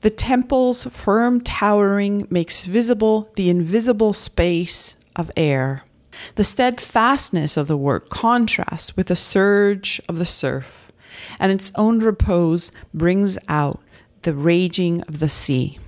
The 0.00 0.10
temple's 0.10 0.84
firm 0.84 1.40
towering 1.40 2.28
makes 2.30 2.64
visible 2.64 3.32
the 3.34 3.50
invisible 3.50 4.12
space 4.12 4.96
of 5.16 5.30
air. 5.36 5.82
The 6.36 6.44
steadfastness 6.44 7.56
of 7.56 7.66
the 7.66 7.76
work 7.76 8.08
contrasts 8.08 8.96
with 8.96 9.08
the 9.08 9.16
surge 9.16 10.00
of 10.08 10.18
the 10.18 10.24
surf, 10.24 10.92
and 11.40 11.50
its 11.50 11.72
own 11.74 11.98
repose 11.98 12.70
brings 12.94 13.38
out 13.48 13.80
the 14.22 14.34
raging 14.34 15.02
of 15.02 15.18
the 15.18 15.28
sea. 15.28 15.78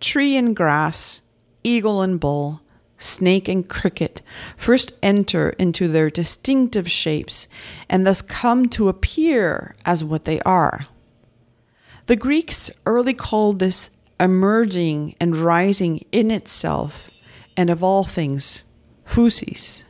Tree 0.00 0.36
and 0.36 0.54
grass, 0.54 1.22
eagle 1.64 2.02
and 2.02 2.20
bull, 2.20 2.62
snake 2.96 3.48
and 3.48 3.68
cricket 3.68 4.22
first 4.56 4.92
enter 5.02 5.50
into 5.50 5.86
their 5.88 6.10
distinctive 6.10 6.90
shapes 6.90 7.46
and 7.88 8.06
thus 8.06 8.22
come 8.22 8.68
to 8.68 8.88
appear 8.88 9.76
as 9.84 10.02
what 10.02 10.24
they 10.24 10.40
are 10.40 10.86
the 12.08 12.16
Greeks 12.16 12.70
early 12.86 13.12
called 13.12 13.58
this 13.58 13.90
emerging 14.18 15.14
and 15.20 15.36
rising 15.36 16.02
in 16.10 16.30
itself 16.30 17.10
and 17.54 17.68
of 17.68 17.82
all 17.82 18.02
things, 18.02 18.64
phusis. 19.06 19.84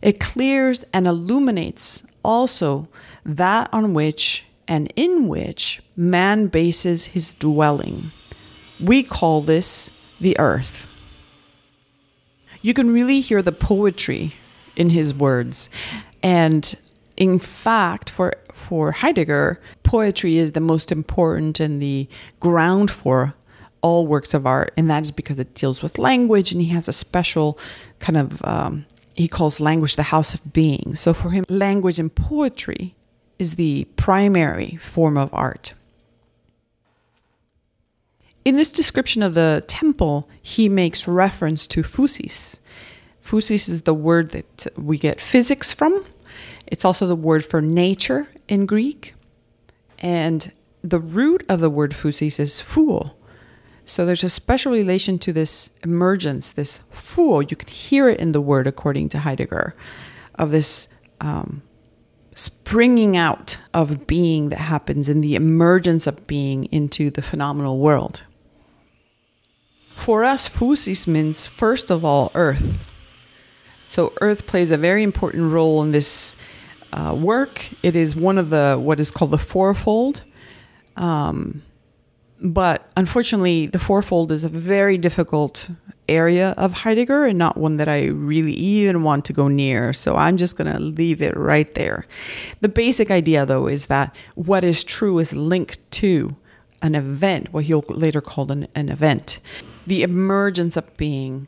It 0.00 0.20
clears 0.20 0.84
and 0.94 1.04
illuminates 1.04 2.04
also 2.24 2.88
that 3.24 3.68
on 3.72 3.92
which 3.92 4.46
and 4.68 4.92
in 4.94 5.26
which 5.26 5.82
man 5.96 6.46
bases 6.46 7.06
his 7.06 7.34
dwelling. 7.34 8.12
We 8.80 9.02
call 9.02 9.40
this 9.42 9.90
the 10.20 10.38
earth. 10.38 10.86
You 12.62 12.74
can 12.74 12.92
really 12.92 13.20
hear 13.20 13.42
the 13.42 13.52
poetry 13.52 14.34
in 14.74 14.90
his 14.90 15.14
words. 15.14 15.70
And 16.22 16.76
in 17.16 17.38
fact, 17.38 18.10
for 18.10 18.34
for 18.52 18.90
Heidegger, 18.90 19.60
poetry 19.82 20.38
is 20.38 20.52
the 20.52 20.60
most 20.60 20.90
important 20.90 21.60
and 21.60 21.80
the 21.80 22.08
ground 22.40 22.90
for 22.90 23.34
all 23.82 24.06
works 24.06 24.34
of 24.34 24.46
art, 24.46 24.72
and 24.76 24.90
that 24.90 25.02
is 25.02 25.12
because 25.12 25.38
it 25.38 25.54
deals 25.54 25.82
with 25.82 25.98
language, 25.98 26.50
and 26.50 26.60
he 26.60 26.68
has 26.68 26.88
a 26.88 26.92
special 26.92 27.58
kind 28.00 28.16
of 28.16 28.42
um, 28.44 28.86
he 29.14 29.28
calls 29.28 29.60
language 29.60 29.96
the 29.96 30.02
house 30.02 30.34
of 30.34 30.52
being. 30.52 30.94
So 30.96 31.14
for 31.14 31.30
him, 31.30 31.44
language 31.48 31.98
and 31.98 32.12
poetry 32.12 32.94
is 33.38 33.54
the 33.54 33.86
primary 33.96 34.76
form 34.80 35.16
of 35.16 35.32
art. 35.32 35.74
In 38.46 38.54
this 38.54 38.70
description 38.70 39.24
of 39.24 39.34
the 39.34 39.64
temple, 39.66 40.28
he 40.40 40.68
makes 40.68 41.08
reference 41.08 41.66
to 41.66 41.82
phusis. 41.82 42.60
Phusis 43.20 43.68
is 43.68 43.82
the 43.82 43.92
word 43.92 44.30
that 44.30 44.68
we 44.76 44.98
get 44.98 45.18
physics 45.18 45.72
from. 45.72 46.04
It's 46.64 46.84
also 46.84 47.08
the 47.08 47.16
word 47.16 47.44
for 47.44 47.60
nature 47.60 48.28
in 48.46 48.64
Greek. 48.64 49.14
And 49.98 50.52
the 50.80 51.00
root 51.00 51.44
of 51.48 51.58
the 51.58 51.68
word 51.68 51.90
phusis 51.90 52.38
is 52.38 52.60
fuo. 52.60 53.14
So 53.84 54.06
there's 54.06 54.22
a 54.22 54.28
special 54.28 54.70
relation 54.70 55.18
to 55.18 55.32
this 55.32 55.70
emergence, 55.82 56.52
this 56.52 56.82
fuo. 56.92 57.50
You 57.50 57.56
can 57.56 57.68
hear 57.68 58.08
it 58.08 58.20
in 58.20 58.30
the 58.30 58.40
word, 58.40 58.68
according 58.68 59.08
to 59.08 59.18
Heidegger, 59.18 59.74
of 60.36 60.52
this 60.52 60.86
um, 61.20 61.62
springing 62.36 63.16
out 63.16 63.58
of 63.74 64.06
being 64.06 64.50
that 64.50 64.60
happens 64.60 65.08
in 65.08 65.20
the 65.20 65.34
emergence 65.34 66.06
of 66.06 66.28
being 66.28 66.66
into 66.66 67.10
the 67.10 67.22
phenomenal 67.22 67.80
world. 67.80 68.22
For 69.96 70.22
us, 70.22 70.48
phusis 70.48 71.08
means, 71.08 71.48
first 71.48 71.90
of 71.90 72.04
all, 72.04 72.30
earth. 72.36 72.92
So 73.84 74.12
earth 74.20 74.46
plays 74.46 74.70
a 74.70 74.76
very 74.76 75.02
important 75.02 75.52
role 75.52 75.82
in 75.82 75.90
this 75.90 76.36
uh, 76.92 77.12
work. 77.18 77.68
It 77.82 77.96
is 77.96 78.14
one 78.14 78.38
of 78.38 78.50
the 78.50 78.76
what 78.80 79.00
is 79.00 79.10
called 79.10 79.32
the 79.32 79.38
fourfold. 79.38 80.22
Um, 80.96 81.62
but 82.40 82.88
unfortunately, 82.96 83.66
the 83.66 83.80
fourfold 83.80 84.30
is 84.30 84.44
a 84.44 84.48
very 84.48 84.96
difficult 84.96 85.70
area 86.08 86.54
of 86.56 86.72
Heidegger 86.72 87.24
and 87.24 87.36
not 87.36 87.56
one 87.56 87.78
that 87.78 87.88
I 87.88 88.04
really 88.04 88.52
even 88.52 89.02
want 89.02 89.24
to 89.24 89.32
go 89.32 89.48
near. 89.48 89.92
So 89.92 90.14
I'm 90.14 90.36
just 90.36 90.56
going 90.56 90.72
to 90.72 90.78
leave 90.78 91.20
it 91.20 91.36
right 91.36 91.74
there. 91.74 92.06
The 92.60 92.68
basic 92.68 93.10
idea, 93.10 93.44
though, 93.44 93.66
is 93.66 93.86
that 93.86 94.14
what 94.36 94.62
is 94.62 94.84
true 94.84 95.18
is 95.18 95.34
linked 95.34 95.78
to 95.92 96.36
an 96.82 96.94
event, 96.94 97.52
what 97.52 97.64
he'll 97.64 97.84
later 97.88 98.20
call 98.20 98.52
an, 98.52 98.68
an 98.76 98.88
event, 98.88 99.40
the 99.86 100.02
emergence 100.02 100.76
of 100.76 100.96
being 100.96 101.46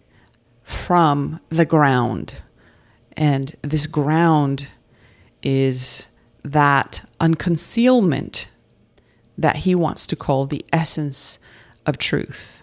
from 0.62 1.40
the 1.50 1.64
ground. 1.64 2.36
And 3.16 3.54
this 3.62 3.86
ground 3.86 4.68
is 5.42 6.08
that 6.44 7.08
unconcealment 7.20 8.46
that 9.36 9.56
he 9.56 9.74
wants 9.74 10.06
to 10.06 10.16
call 10.16 10.46
the 10.46 10.64
essence 10.72 11.38
of 11.86 11.98
truth. 11.98 12.62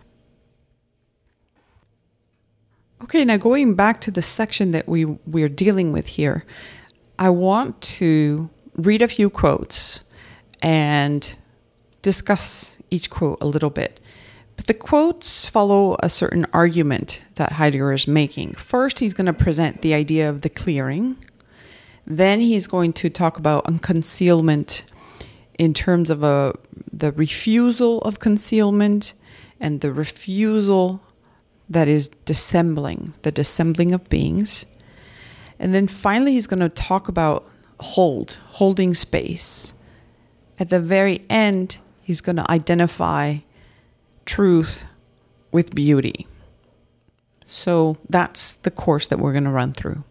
Okay, 3.04 3.26
now 3.26 3.38
going 3.38 3.76
back 3.76 4.02
to 4.02 4.12
the 4.12 4.22
section 4.22 4.72
that 4.72 4.88
we, 4.88 5.06
we're 5.06 5.50
dealing 5.50 5.92
with 5.92 6.08
here, 6.08 6.46
I 7.20 7.30
want 7.30 7.82
to 7.82 8.50
read 8.76 9.02
a 9.02 9.08
few 9.08 9.30
quotes 9.30 10.04
and 10.62 11.36
discuss 12.02 12.78
each 12.90 13.10
quote 13.10 13.38
a 13.42 13.46
little 13.46 13.70
bit. 13.70 14.00
But 14.56 14.68
the 14.68 14.74
quotes 14.74 15.46
follow 15.46 15.98
a 16.02 16.10
certain 16.10 16.46
argument 16.54 17.22
that 17.36 17.54
Heidegger 17.54 17.92
is 17.92 18.08
making. 18.08 18.54
First, 18.54 19.00
he's 19.00 19.14
going 19.14 19.26
to 19.26 19.34
present 19.34 19.82
the 19.82 19.94
idea 19.94 20.30
of 20.30 20.42
the 20.42 20.50
clearing, 20.50 21.18
then 22.06 22.40
he's 22.40 22.68
going 22.68 22.94
to 22.94 23.10
talk 23.10 23.38
about 23.38 23.82
concealment 23.82 24.84
in 25.58 25.74
terms 25.74 26.10
of 26.10 26.24
a, 26.24 26.54
the 26.92 27.12
refusal 27.14 28.00
of 28.02 28.20
concealment 28.20 29.14
and 29.60 29.82
the 29.82 29.92
refusal 29.92 31.02
that 31.70 31.88
is 31.88 32.10
dissembling, 32.10 33.14
the 33.24 33.32
dissembling 33.32 33.94
of 33.94 34.08
beings. 34.10 34.66
And 35.58 35.74
then 35.74 35.88
finally, 35.88 36.34
he's 36.34 36.48
going 36.48 36.60
to 36.60 36.70
talk 36.70 37.08
about 37.08 37.50
hold, 37.80 38.40
holding 38.50 38.94
space. 38.94 39.74
At 40.60 40.70
the 40.70 40.80
very 40.80 41.26
end, 41.30 41.78
he's 42.02 42.22
going 42.22 42.36
to 42.36 42.52
identify 42.52 43.38
truth 44.26 44.84
with 45.52 45.76
beauty. 45.76 46.28
So 47.46 47.98
that's 48.10 48.56
the 48.58 48.72
course 48.72 49.08
that 49.08 49.20
we're 49.20 49.32
going 49.32 49.44
to 49.44 49.52
run 49.52 49.74
through. 49.74 50.04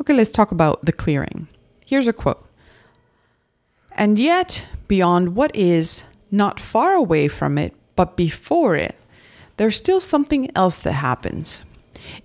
Okay, 0.00 0.14
let's 0.14 0.30
talk 0.30 0.52
about 0.52 0.84
the 0.84 0.92
clearing. 0.92 1.48
Here's 1.86 2.06
a 2.06 2.12
quote 2.12 2.44
And 3.92 4.18
yet, 4.18 4.66
beyond 4.88 5.36
what 5.36 5.54
is, 5.54 6.04
not 6.30 6.60
far 6.60 6.94
away 6.94 7.28
from 7.28 7.58
it, 7.58 7.74
but 7.96 8.16
before 8.16 8.76
it, 8.76 8.96
there's 9.56 9.76
still 9.76 10.00
something 10.00 10.50
else 10.56 10.78
that 10.78 10.92
happens. 10.92 11.62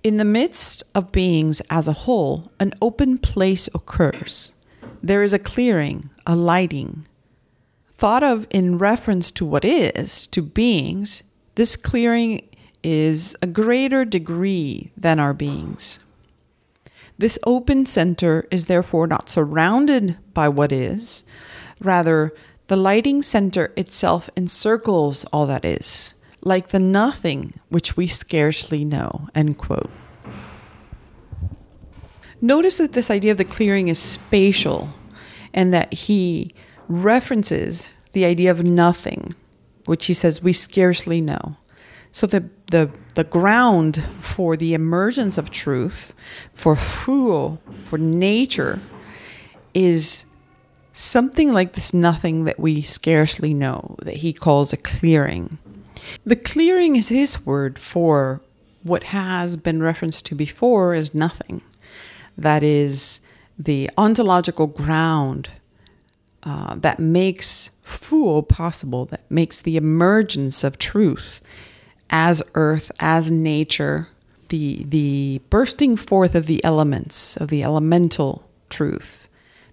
In 0.03 0.17
the 0.17 0.25
midst 0.25 0.83
of 0.93 1.11
beings 1.11 1.61
as 1.69 1.87
a 1.87 1.93
whole, 2.05 2.51
an 2.59 2.73
open 2.81 3.17
place 3.17 3.67
occurs. 3.73 4.51
There 5.03 5.21
is 5.21 5.33
a 5.33 5.39
clearing, 5.39 6.09
a 6.25 6.35
lighting, 6.35 7.05
Thought 7.97 8.23
of 8.23 8.45
in 8.49 8.77
reference 8.77 9.31
to 9.31 9.45
what 9.45 9.63
is, 9.63 10.27
to 10.27 10.41
beings, 10.41 11.23
this 11.55 11.77
clearing 11.77 12.47
is 12.83 13.35
a 13.41 13.47
greater 13.47 14.03
degree 14.03 14.91
than 14.97 15.19
our 15.19 15.33
beings. 15.33 15.99
This 17.17 17.39
open 17.45 17.85
center 17.85 18.45
is 18.51 18.65
therefore 18.65 19.07
not 19.07 19.29
surrounded 19.29 20.17
by 20.33 20.49
what 20.49 20.73
is, 20.73 21.23
rather, 21.79 22.33
the 22.67 22.75
lighting 22.75 23.21
center 23.21 23.71
itself 23.77 24.29
encircles 24.35 25.23
all 25.31 25.45
that 25.45 25.63
is, 25.63 26.13
like 26.41 26.69
the 26.69 26.79
nothing 26.79 27.53
which 27.69 27.95
we 27.95 28.07
scarcely 28.07 28.83
know. 28.83 29.29
End 29.33 29.57
quote. 29.57 29.89
Notice 32.41 32.77
that 32.77 32.93
this 32.93 33.09
idea 33.09 33.31
of 33.31 33.37
the 33.37 33.45
clearing 33.45 33.87
is 33.87 33.97
spatial 33.97 34.89
and 35.53 35.73
that 35.73 35.93
he 35.93 36.53
references 36.87 37.89
the 38.13 38.25
idea 38.25 38.51
of 38.51 38.63
nothing, 38.63 39.35
which 39.85 40.05
he 40.05 40.13
says 40.13 40.41
we 40.41 40.53
scarcely 40.53 41.21
know. 41.21 41.57
So 42.11 42.25
the 42.27 42.49
the 42.71 42.89
the 43.15 43.25
ground 43.25 44.03
for 44.21 44.55
the 44.55 44.73
emergence 44.73 45.37
of 45.37 45.51
truth, 45.51 46.13
for 46.53 46.75
fuo, 46.75 47.59
for 47.83 47.97
nature, 47.97 48.79
is 49.73 50.25
something 50.93 51.51
like 51.51 51.73
this 51.73 51.93
nothing 51.93 52.45
that 52.45 52.59
we 52.59 52.81
scarcely 52.81 53.53
know, 53.53 53.97
that 54.03 54.17
he 54.17 54.31
calls 54.31 54.71
a 54.71 54.77
clearing. 54.77 55.57
The 56.25 56.37
clearing 56.37 56.95
is 56.95 57.09
his 57.09 57.45
word 57.45 57.77
for 57.77 58.41
what 58.83 59.05
has 59.05 59.57
been 59.57 59.81
referenced 59.81 60.25
to 60.27 60.35
before 60.35 60.93
as 60.93 61.13
nothing. 61.13 61.61
That 62.37 62.63
is 62.63 63.19
the 63.57 63.89
ontological 63.97 64.67
ground 64.67 65.49
uh, 66.45 66.75
that 66.75 66.99
makes 66.99 67.71
fuo 67.83 68.47
possible, 68.47 69.05
that 69.05 69.29
makes 69.29 69.61
the 69.61 69.77
emergence 69.77 70.63
of 70.63 70.77
truth 70.77 71.41
as 72.09 72.43
earth, 72.53 72.91
as 72.99 73.31
nature, 73.31 74.09
the, 74.49 74.83
the 74.87 75.41
bursting 75.49 75.97
forth 75.97 76.35
of 76.35 76.45
the 76.45 76.63
elements, 76.63 77.35
of 77.37 77.49
the 77.49 77.63
elemental 77.63 78.47
truth, 78.69 79.27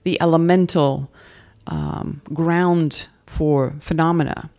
the 0.05 0.21
elemental 0.21 1.11
um, 1.67 2.23
ground 2.33 3.07
for 3.27 3.75
phenomena. 3.81 4.51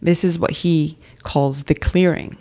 This 0.00 0.24
is 0.24 0.38
what 0.38 0.50
he 0.50 0.96
calls 1.22 1.64
the 1.64 1.74
clearing. 1.74 2.36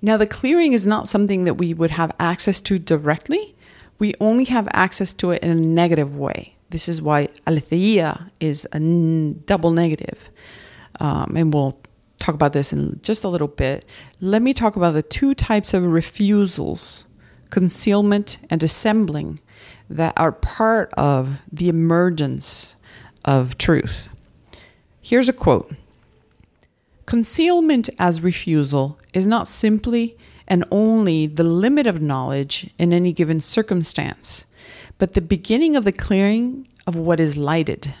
Now, 0.00 0.18
the 0.18 0.26
clearing 0.26 0.74
is 0.74 0.86
not 0.86 1.08
something 1.08 1.44
that 1.44 1.54
we 1.54 1.72
would 1.72 1.92
have 1.92 2.14
access 2.20 2.60
to 2.62 2.78
directly. 2.78 3.54
We 3.98 4.14
only 4.20 4.44
have 4.44 4.68
access 4.72 5.14
to 5.14 5.30
it 5.30 5.42
in 5.42 5.50
a 5.50 5.54
negative 5.54 6.14
way. 6.14 6.53
This 6.70 6.88
is 6.88 7.00
why 7.00 7.28
aletheia 7.46 8.30
is 8.40 8.66
a 8.72 8.76
n- 8.76 9.42
double 9.46 9.70
negative. 9.70 10.30
Um, 11.00 11.36
and 11.36 11.52
we'll 11.52 11.78
talk 12.18 12.34
about 12.34 12.52
this 12.52 12.72
in 12.72 13.00
just 13.02 13.24
a 13.24 13.28
little 13.28 13.48
bit. 13.48 13.84
Let 14.20 14.42
me 14.42 14.54
talk 14.54 14.76
about 14.76 14.92
the 14.92 15.02
two 15.02 15.34
types 15.34 15.74
of 15.74 15.84
refusals 15.84 17.06
concealment 17.50 18.38
and 18.50 18.60
dissembling 18.60 19.38
that 19.88 20.12
are 20.16 20.32
part 20.32 20.92
of 20.94 21.42
the 21.52 21.68
emergence 21.68 22.74
of 23.24 23.56
truth. 23.58 24.08
Here's 25.00 25.28
a 25.28 25.32
quote 25.32 25.72
Concealment 27.06 27.90
as 27.98 28.22
refusal 28.22 28.98
is 29.12 29.26
not 29.26 29.48
simply 29.48 30.16
and 30.48 30.64
only 30.70 31.26
the 31.26 31.44
limit 31.44 31.86
of 31.86 32.00
knowledge 32.00 32.70
in 32.78 32.92
any 32.92 33.12
given 33.12 33.40
circumstance, 33.40 34.46
but 34.98 35.14
the 35.14 35.20
beginning 35.20 35.76
of 35.76 35.84
the 35.84 35.92
clearing 35.92 36.68
of 36.86 36.96
what 36.96 37.20
is 37.20 37.36
lighted. 37.36 37.94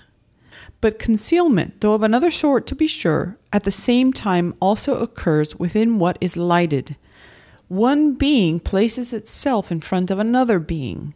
But 0.80 0.98
concealment, 0.98 1.80
though 1.80 1.94
of 1.94 2.02
another 2.02 2.30
sort 2.30 2.66
to 2.66 2.74
be 2.74 2.86
sure, 2.86 3.38
at 3.52 3.64
the 3.64 3.70
same 3.70 4.12
time 4.12 4.54
also 4.60 4.98
occurs 4.98 5.56
within 5.56 5.98
what 5.98 6.18
is 6.20 6.36
lighted. 6.36 6.96
One 7.68 8.14
being 8.14 8.60
places 8.60 9.12
itself 9.12 9.72
in 9.72 9.80
front 9.80 10.10
of 10.10 10.18
another 10.18 10.58
being. 10.58 11.14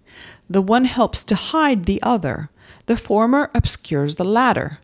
The 0.48 0.62
one 0.62 0.86
helps 0.86 1.22
to 1.24 1.34
hide 1.34 1.84
the 1.84 2.02
other, 2.02 2.50
the 2.86 2.96
former 2.96 3.50
obscures 3.54 4.14
the 4.14 4.24
latter. 4.24 4.78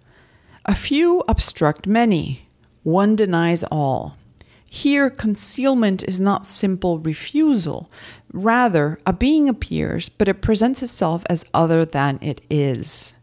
A 0.66 0.74
few 0.74 1.24
obstruct 1.26 1.86
many, 1.86 2.48
one 2.82 3.16
denies 3.16 3.64
all. 3.64 4.18
Here, 4.66 5.08
concealment 5.08 6.02
is 6.02 6.20
not 6.20 6.46
simple 6.46 6.98
refusal. 6.98 7.90
Rather, 8.36 8.98
a 9.06 9.12
being 9.12 9.48
appears, 9.48 10.08
but 10.08 10.26
it 10.26 10.42
presents 10.42 10.82
itself 10.82 11.22
as 11.30 11.48
other 11.54 11.84
than 11.84 12.18
it 12.20 12.40
is. 12.50 13.14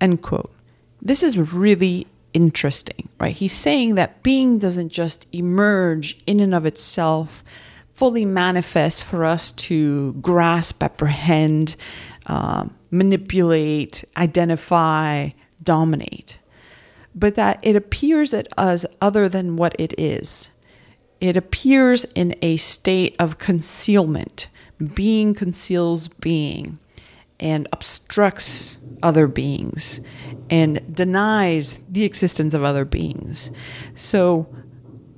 End 0.00 0.22
quote. 0.22 0.50
This 1.02 1.22
is 1.22 1.36
really 1.36 2.06
interesting, 2.32 3.10
right? 3.20 3.36
He's 3.36 3.52
saying 3.52 3.96
that 3.96 4.22
being 4.22 4.58
doesn't 4.58 4.88
just 4.88 5.26
emerge 5.32 6.18
in 6.26 6.40
and 6.40 6.54
of 6.54 6.64
itself, 6.64 7.44
fully 7.92 8.24
manifest 8.24 9.04
for 9.04 9.26
us 9.26 9.52
to 9.52 10.14
grasp, 10.14 10.82
apprehend, 10.82 11.76
uh, 12.24 12.66
manipulate, 12.90 14.02
identify, 14.16 15.28
dominate, 15.62 16.38
but 17.14 17.34
that 17.34 17.60
it 17.62 17.76
appears 17.76 18.32
at 18.32 18.48
us 18.56 18.86
other 19.02 19.28
than 19.28 19.56
what 19.56 19.76
it 19.78 19.92
is. 19.98 20.48
It 21.20 21.36
appears 21.36 22.04
in 22.14 22.34
a 22.40 22.56
state 22.56 23.14
of 23.18 23.36
concealment. 23.36 24.48
Being 24.94 25.34
conceals 25.34 26.08
being 26.08 26.78
and 27.40 27.68
obstructs 27.72 28.78
other 29.02 29.26
beings 29.26 30.00
and 30.50 30.94
denies 30.94 31.78
the 31.88 32.04
existence 32.04 32.54
of 32.54 32.64
other 32.64 32.84
beings. 32.84 33.50
So 33.94 34.48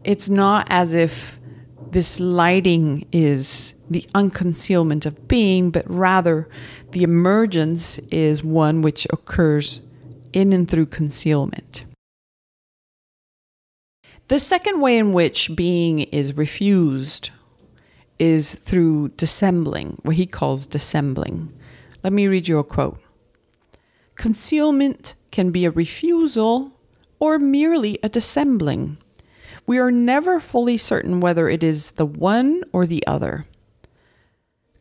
it's 0.05 0.29
not 0.29 0.67
as 0.71 0.93
if 0.93 1.41
this 1.91 2.21
lighting 2.21 3.07
is 3.13 3.75
the 3.89 4.07
unconcealment 4.15 5.07
of 5.07 5.29
being, 5.29 5.71
but 5.71 5.89
rather 5.89 6.49
the 6.91 7.03
emergence 7.03 7.99
is 8.11 8.43
one 8.43 8.83
which 8.83 9.07
occurs 9.11 9.83
in 10.33 10.53
and 10.53 10.69
through 10.69 10.87
concealment. 10.87 11.85
The 14.29 14.41
second 14.41 14.81
way 14.81 14.99
in 14.99 15.13
which 15.13 15.55
being 15.55 16.01
is 16.01 16.37
refused 16.37 17.31
is 18.19 18.55
through 18.55 19.09
dissembling, 19.11 19.99
what 20.03 20.17
he 20.17 20.27
calls 20.27 20.67
dissembling. 20.67 21.53
Let 22.03 22.13
me 22.13 22.29
read 22.29 22.49
you 22.49 22.59
a 22.59 22.65
quote 22.65 22.99
Concealment 24.15 25.15
can 25.31 25.51
be 25.51 25.65
a 25.65 25.71
refusal 25.71 26.73
or 27.19 27.39
merely 27.39 27.99
a 28.03 28.09
dissembling. 28.09 28.99
We 29.67 29.79
are 29.79 29.91
never 29.91 30.39
fully 30.41 30.77
certain 30.77 31.21
whether 31.21 31.49
it 31.49 31.63
is 31.63 31.93
the 31.93 32.07
one 32.07 32.63
or 32.73 32.87
the 32.87 33.07
other. 33.07 33.47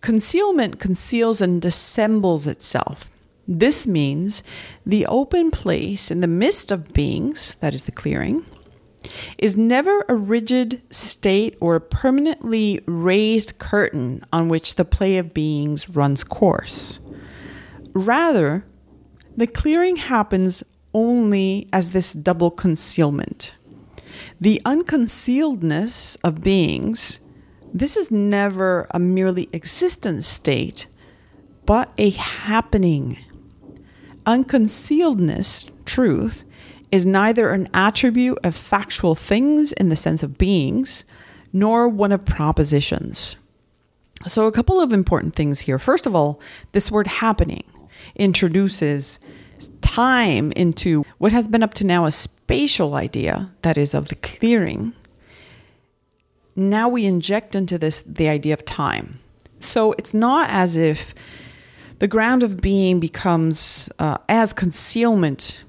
Concealment 0.02 0.80
conceals 0.80 1.42
and 1.42 1.62
dissembles 1.62 2.46
itself. 2.48 3.10
This 3.48 3.88
means 3.88 4.44
the 4.86 5.06
open 5.08 5.52
place 5.52 6.12
in 6.12 6.22
the 6.22 6.28
midst 6.28 6.72
of 6.72 6.94
beings, 6.94 7.56
that 7.56 7.74
is 7.74 7.84
the 7.84 7.92
clearing, 7.92 8.46
is 9.38 9.58
never 9.58 10.06
a 10.08 10.16
rigid 10.16 10.82
state 10.94 11.58
or 11.60 11.76
a 11.76 11.82
permanently 11.82 12.82
raised 12.86 13.60
curtain 13.60 14.24
on 14.32 14.50
which 14.50 14.76
the 14.76 14.86
play 14.86 15.18
of 15.18 15.34
beings 15.34 15.90
runs 15.90 16.24
course. 16.24 17.00
Rather, 17.94 18.66
the 19.38 19.48
clearing 19.48 19.98
happens 19.98 20.64
only 20.94 21.68
as 21.74 21.92
this 21.92 22.14
double 22.14 22.52
concealment. 22.52 23.54
The 24.40 24.62
unconcealedness 24.66 26.18
of 26.24 26.42
beings, 26.42 27.20
this 27.74 27.98
is 27.98 28.12
never 28.12 28.88
a 28.92 29.00
merely 29.00 29.50
existent 29.52 30.24
state, 30.24 30.88
but 31.66 31.92
a 31.98 32.12
happening. 32.12 33.18
Unconcealedness, 34.26 35.70
truth, 35.86 36.46
is 36.92 37.06
neither 37.06 37.50
an 37.50 37.68
attribute 37.74 38.40
of 38.44 38.56
factual 38.56 39.16
things 39.16 39.72
in 39.74 39.90
the 39.90 39.96
sense 39.96 40.24
of 40.24 40.38
beings, 40.38 41.06
nor 41.52 41.88
one 41.88 42.12
of 42.12 42.26
propositions. 42.26 43.36
So, 44.28 44.48
a 44.48 44.52
couple 44.52 44.80
of 44.80 44.92
important 44.92 45.36
things 45.36 45.62
here. 45.62 45.78
First 45.78 46.06
of 46.06 46.16
all, 46.16 46.40
this 46.72 46.90
word 46.90 47.08
happening 47.08 47.64
introduces 48.16 49.20
time 49.82 50.52
into 50.54 51.04
what 51.18 51.32
has 51.32 51.48
been 51.48 51.64
up 51.64 51.74
to 51.76 51.86
now 51.86 52.06
a 52.06 52.12
spatial 52.12 52.96
idea, 52.96 53.52
that 53.62 53.78
is, 53.78 53.94
of 53.94 54.10
the 54.10 54.16
clearing. 54.16 54.94
Now 56.56 56.88
we 56.88 57.06
inject 57.06 57.56
into 57.56 57.78
this 57.78 58.02
the 58.02 58.30
idea 58.30 58.54
of 58.54 58.66
time. 58.66 59.20
So 59.60 59.94
it's 59.98 60.14
not 60.14 60.50
as 60.50 60.76
if 60.78 61.14
the 62.00 62.08
ground 62.08 62.44
of 62.44 62.62
being 62.62 63.00
becomes 63.00 63.90
uh, 64.00 64.18
as 64.30 64.54
concealment 64.54 65.64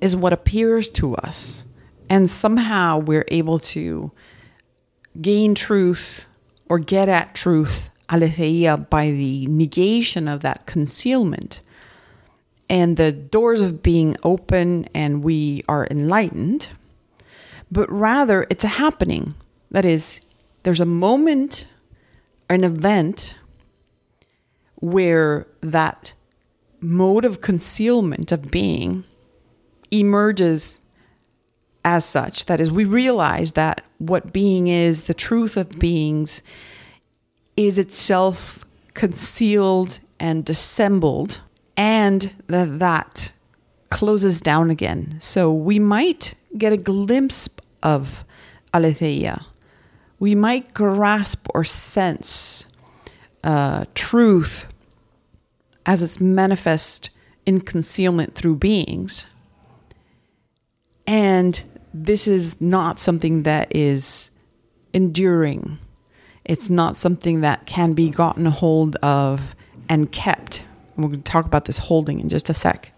is 0.00 0.14
what 0.16 0.32
appears 0.32 0.88
to 0.90 1.14
us, 1.16 1.66
and 2.10 2.28
somehow 2.28 2.98
we're 2.98 3.24
able 3.28 3.58
to 3.58 4.12
gain 5.20 5.54
truth 5.54 6.26
or 6.68 6.78
get 6.78 7.08
at 7.08 7.34
truth 7.34 7.90
aletheia 8.08 8.76
by 8.76 9.10
the 9.10 9.46
negation 9.46 10.28
of 10.28 10.40
that 10.40 10.66
concealment. 10.66 11.60
And 12.68 12.96
the 12.96 13.12
doors 13.12 13.62
of 13.62 13.82
being 13.82 14.16
open 14.22 14.86
and 14.94 15.22
we 15.22 15.62
are 15.68 15.86
enlightened, 15.90 16.68
but 17.70 17.90
rather 17.90 18.46
it's 18.50 18.64
a 18.64 18.68
happening. 18.68 19.34
That 19.70 19.84
is, 19.84 20.20
there's 20.64 20.80
a 20.80 20.86
moment, 20.86 21.68
an 22.50 22.64
event 22.64 23.34
where 24.76 25.46
that 25.60 26.12
mode 26.80 27.24
of 27.24 27.40
concealment 27.40 28.32
of 28.32 28.50
being 28.50 29.04
emerges 29.90 30.80
as 31.84 32.04
such. 32.04 32.46
That 32.46 32.60
is, 32.60 32.70
we 32.70 32.84
realize 32.84 33.52
that 33.52 33.82
what 33.98 34.32
being 34.32 34.66
is, 34.66 35.02
the 35.02 35.14
truth 35.14 35.56
of 35.56 35.78
beings, 35.78 36.42
is 37.56 37.78
itself 37.78 38.64
concealed 38.94 40.00
and 40.18 40.44
dissembled, 40.44 41.40
and 41.76 42.32
that 42.48 42.78
that 42.78 43.32
closes 43.90 44.40
down 44.40 44.70
again. 44.70 45.16
So 45.20 45.52
we 45.52 45.78
might 45.78 46.34
get 46.58 46.72
a 46.72 46.76
glimpse 46.76 47.48
of 47.82 48.24
aletheia. 48.74 49.46
We 50.18 50.34
might 50.34 50.74
grasp 50.74 51.46
or 51.54 51.62
sense 51.64 52.66
uh, 53.44 53.84
truth 53.94 54.66
as 55.84 56.02
it's 56.02 56.20
manifest 56.20 57.10
in 57.44 57.60
concealment 57.60 58.34
through 58.34 58.56
beings. 58.56 59.26
And 61.06 61.62
this 61.94 62.26
is 62.26 62.60
not 62.60 62.98
something 62.98 63.44
that 63.44 63.74
is 63.74 64.30
enduring. 64.92 65.78
It's 66.44 66.68
not 66.68 66.96
something 66.96 67.40
that 67.40 67.66
can 67.66 67.92
be 67.92 68.10
gotten 68.10 68.46
hold 68.46 68.96
of 68.96 69.54
and 69.88 70.10
kept. 70.10 70.64
we're 70.96 71.08
going 71.08 71.22
to 71.22 71.30
talk 71.30 71.46
about 71.46 71.64
this 71.64 71.78
holding 71.78 72.20
in 72.20 72.28
just 72.28 72.48
a 72.48 72.54
sec. 72.54 72.92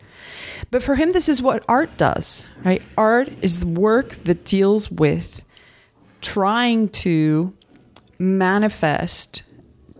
But 0.70 0.82
for 0.82 0.96
him, 0.96 1.12
this 1.12 1.28
is 1.28 1.40
what 1.40 1.64
art 1.68 1.96
does, 1.96 2.46
right? 2.64 2.82
Art 2.96 3.28
is 3.42 3.60
the 3.60 3.66
work 3.66 4.10
that 4.24 4.44
deals 4.44 4.90
with 4.90 5.44
trying 6.20 6.88
to 6.88 7.54
manifest, 8.18 9.42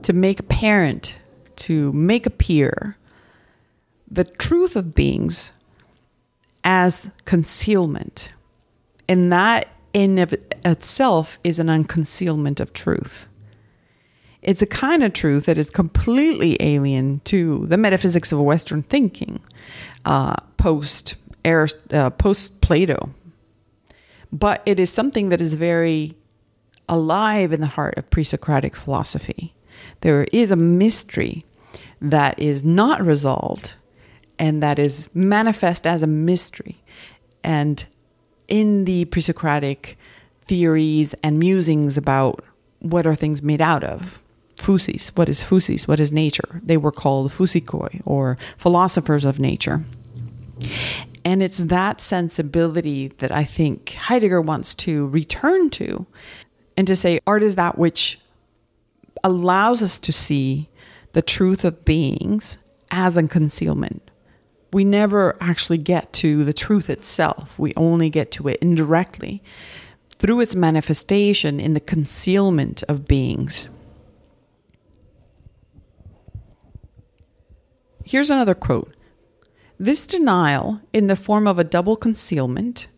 to 0.03 0.13
make 0.13 0.41
apparent, 0.41 1.17
to 1.57 1.93
make 1.93 2.27
appear 2.27 2.97
the 4.11 4.25
truth 4.25 4.75
of 4.75 4.95
beings 4.95 5.53
as 6.69 7.11
concealment. 7.25 8.29
And 9.09 9.33
that 9.33 9.69
in 9.95 10.19
of 10.19 10.35
itself 10.67 11.39
is 11.43 11.59
an 11.59 11.69
unconcealment 11.69 12.61
of 12.61 12.75
truth. 12.75 13.27
It's 14.43 14.61
a 14.61 14.67
kind 14.67 15.03
of 15.03 15.15
truth 15.15 15.47
that 15.47 15.57
is 15.57 15.71
completely 15.71 16.59
alien 16.61 17.21
to 17.25 17.65
the 17.67 17.79
metaphysics 17.79 18.33
of 18.33 18.41
Western 18.41 18.83
thinking, 18.83 19.41
uh, 20.05 20.37
post 20.59 21.17
uh, 21.47 22.11
post 22.11 22.61
Plato. 22.61 23.15
But 24.31 24.63
it 24.67 24.79
is 24.79 24.93
something 24.93 25.31
that 25.31 25.41
is 25.41 25.55
very 25.55 26.15
alive 26.87 27.51
in 27.51 27.63
the 27.63 27.67
heart 27.67 27.97
of 27.97 28.11
pre-Socratic 28.11 28.77
philosophy. 28.77 29.55
There 30.03 30.25
is 30.33 30.51
a 30.51 30.57
mystery 30.57 31.47
that 32.03 32.39
is 32.39 32.63
not 32.63 33.01
resolved 33.01 33.73
and 34.39 34.63
that 34.63 34.79
is 34.79 35.09
manifest 35.15 35.87
as 35.87 36.03
a 36.03 36.07
mystery. 36.07 36.77
And 37.43 37.85
in 38.47 38.85
the 38.85 39.05
pre 39.07 39.21
Socratic 39.21 39.99
theories 40.45 41.15
and 41.23 41.39
musings 41.39 41.97
about 41.97 42.43
what 42.81 43.07
are 43.07 43.15
things 43.15 43.43
made 43.43 43.61
out 43.61 43.85
of, 43.85 44.23
physis, 44.57 45.09
what 45.17 45.29
is 45.29 45.43
physis, 45.43 45.87
what 45.87 46.01
is 46.01 46.13
nature? 46.13 46.61
They 46.63 46.77
were 46.77 46.93
called 46.93 47.31
physikoi 47.31 48.03
or 48.05 48.39
philosophers 48.57 49.25
of 49.25 49.39
nature. 49.39 49.85
And 51.25 51.43
it's 51.43 51.59
that 51.59 52.01
sensibility 52.01 53.09
that 53.19 53.31
I 53.31 53.45
think 53.45 53.93
Heidegger 53.93 54.41
wants 54.41 54.75
to 54.77 55.09
return 55.09 55.71
to 55.71 56.07
and 56.77 56.87
to 56.87 56.97
say 56.97 57.21
art 57.27 57.43
is 57.43 57.57
that 57.57 57.77
which 57.77 58.19
allows 59.23 59.83
us 59.83 59.99
to 59.99 60.13
see 60.13 60.69
the 61.13 61.23
truth 61.23 61.65
of 61.65 61.85
beings 61.85 62.59
as 62.91 63.17
a 63.17 63.29
concealment 63.29 64.08
we 64.73 64.85
never 64.85 65.37
actually 65.41 65.79
get 65.79 66.13
to 66.15 66.45
the 66.45 66.53
truth 66.53 66.91
itself. 66.91 67.59
We 67.59 67.73
only 67.77 68.11
get 68.11 68.31
to 68.33 68.49
it 68.49 68.59
indirectly 68.61 69.43
through 70.19 70.41
its 70.41 70.55
manifestation 70.55 71.61
in 71.61 71.75
the 71.75 71.81
concealment 71.81 72.83
of 72.89 73.07
beings. 73.07 73.69
Here's 78.05 78.31
another 78.31 78.55
quote 78.55 78.95
This 79.79 80.07
denial, 80.07 80.81
in 80.93 81.07
the 81.07 81.17
form 81.17 81.47
of 81.47 81.59
a 81.59 81.65
double 81.65 81.97
concealment, 81.97 82.89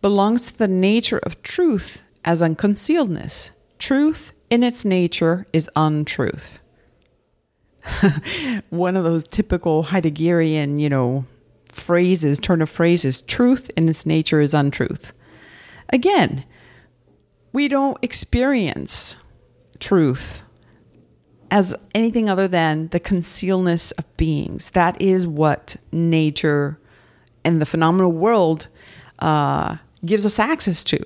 belongs 0.00 0.46
to 0.46 0.58
the 0.58 0.68
nature 0.68 1.18
of 1.18 1.42
truth 1.42 2.04
as 2.24 2.40
unconcealedness. 2.40 3.50
Truth 3.78 4.32
in 4.50 4.62
its 4.62 4.84
nature 4.84 5.46
is 5.52 5.70
untruth. 5.76 6.58
one 8.70 8.96
of 8.96 9.04
those 9.04 9.24
typical 9.28 9.84
Heideggerian, 9.84 10.80
you 10.80 10.88
know, 10.88 11.24
phrases, 11.68 12.38
turn 12.38 12.62
of 12.62 12.70
phrases. 12.70 13.22
Truth 13.22 13.70
in 13.76 13.88
its 13.88 14.06
nature 14.06 14.40
is 14.40 14.54
untruth. 14.54 15.12
Again, 15.90 16.44
we 17.52 17.68
don't 17.68 17.98
experience 18.02 19.16
truth 19.78 20.44
as 21.50 21.74
anything 21.94 22.28
other 22.28 22.48
than 22.48 22.88
the 22.88 23.00
concealness 23.00 23.92
of 23.92 24.16
beings. 24.16 24.70
That 24.70 25.00
is 25.00 25.26
what 25.26 25.76
nature 25.92 26.78
and 27.44 27.60
the 27.60 27.66
phenomenal 27.66 28.12
world 28.12 28.68
uh, 29.18 29.76
gives 30.04 30.26
us 30.26 30.38
access 30.38 30.82
to. 30.84 30.98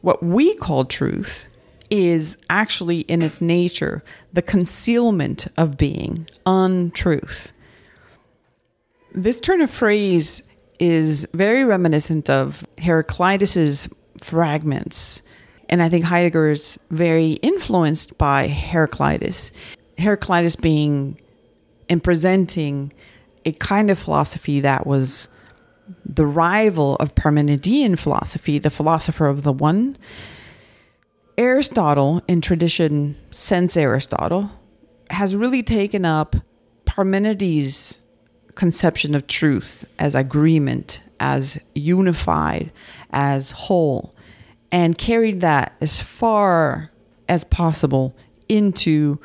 What 0.00 0.22
we 0.22 0.54
call 0.54 0.84
truth 0.84 1.49
is 1.90 2.36
actually 2.48 3.00
in 3.00 3.20
its 3.20 3.40
nature 3.40 4.02
the 4.32 4.42
concealment 4.42 5.46
of 5.56 5.76
being, 5.76 6.26
untruth. 6.46 7.52
This 9.12 9.40
turn 9.40 9.60
of 9.60 9.70
phrase 9.70 10.42
is 10.78 11.26
very 11.34 11.64
reminiscent 11.64 12.30
of 12.30 12.64
Heraclitus's 12.78 13.88
fragments. 14.18 15.22
And 15.68 15.82
I 15.82 15.88
think 15.88 16.04
Heidegger 16.04 16.50
is 16.50 16.78
very 16.90 17.32
influenced 17.32 18.16
by 18.18 18.48
Heraclitus. 18.48 19.52
Heraclitus 19.98 20.56
being 20.56 21.20
and 21.88 22.02
presenting 22.02 22.92
a 23.44 23.52
kind 23.52 23.90
of 23.90 23.98
philosophy 23.98 24.60
that 24.60 24.86
was 24.86 25.28
the 26.04 26.26
rival 26.26 26.96
of 26.96 27.14
Parmenidean 27.14 27.98
philosophy, 27.98 28.58
the 28.58 28.70
philosopher 28.70 29.26
of 29.26 29.42
the 29.42 29.52
one, 29.52 29.96
Aristotle, 31.38 32.22
in 32.28 32.40
tradition 32.40 33.16
since 33.30 33.76
Aristotle, 33.76 34.50
has 35.10 35.34
really 35.34 35.62
taken 35.62 36.04
up 36.04 36.36
Parmenides' 36.84 38.00
conception 38.54 39.14
of 39.14 39.26
truth 39.26 39.84
as 39.98 40.14
agreement, 40.14 41.02
as 41.18 41.58
unified, 41.74 42.70
as 43.10 43.52
whole, 43.52 44.14
and 44.72 44.98
carried 44.98 45.40
that 45.40 45.74
as 45.80 46.02
far 46.02 46.90
as 47.28 47.44
possible 47.44 48.14
into 48.48 49.18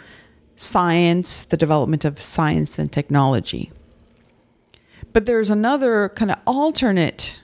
science, 0.56 1.44
the 1.44 1.58
development 1.58 2.06
of 2.06 2.22
science 2.22 2.80
and 2.80 2.92
technology. 2.92 3.72
But 5.12 5.26
there's 5.26 5.50
another 5.50 6.10
kind 6.10 6.32
of 6.32 6.38
alternate 6.46 7.36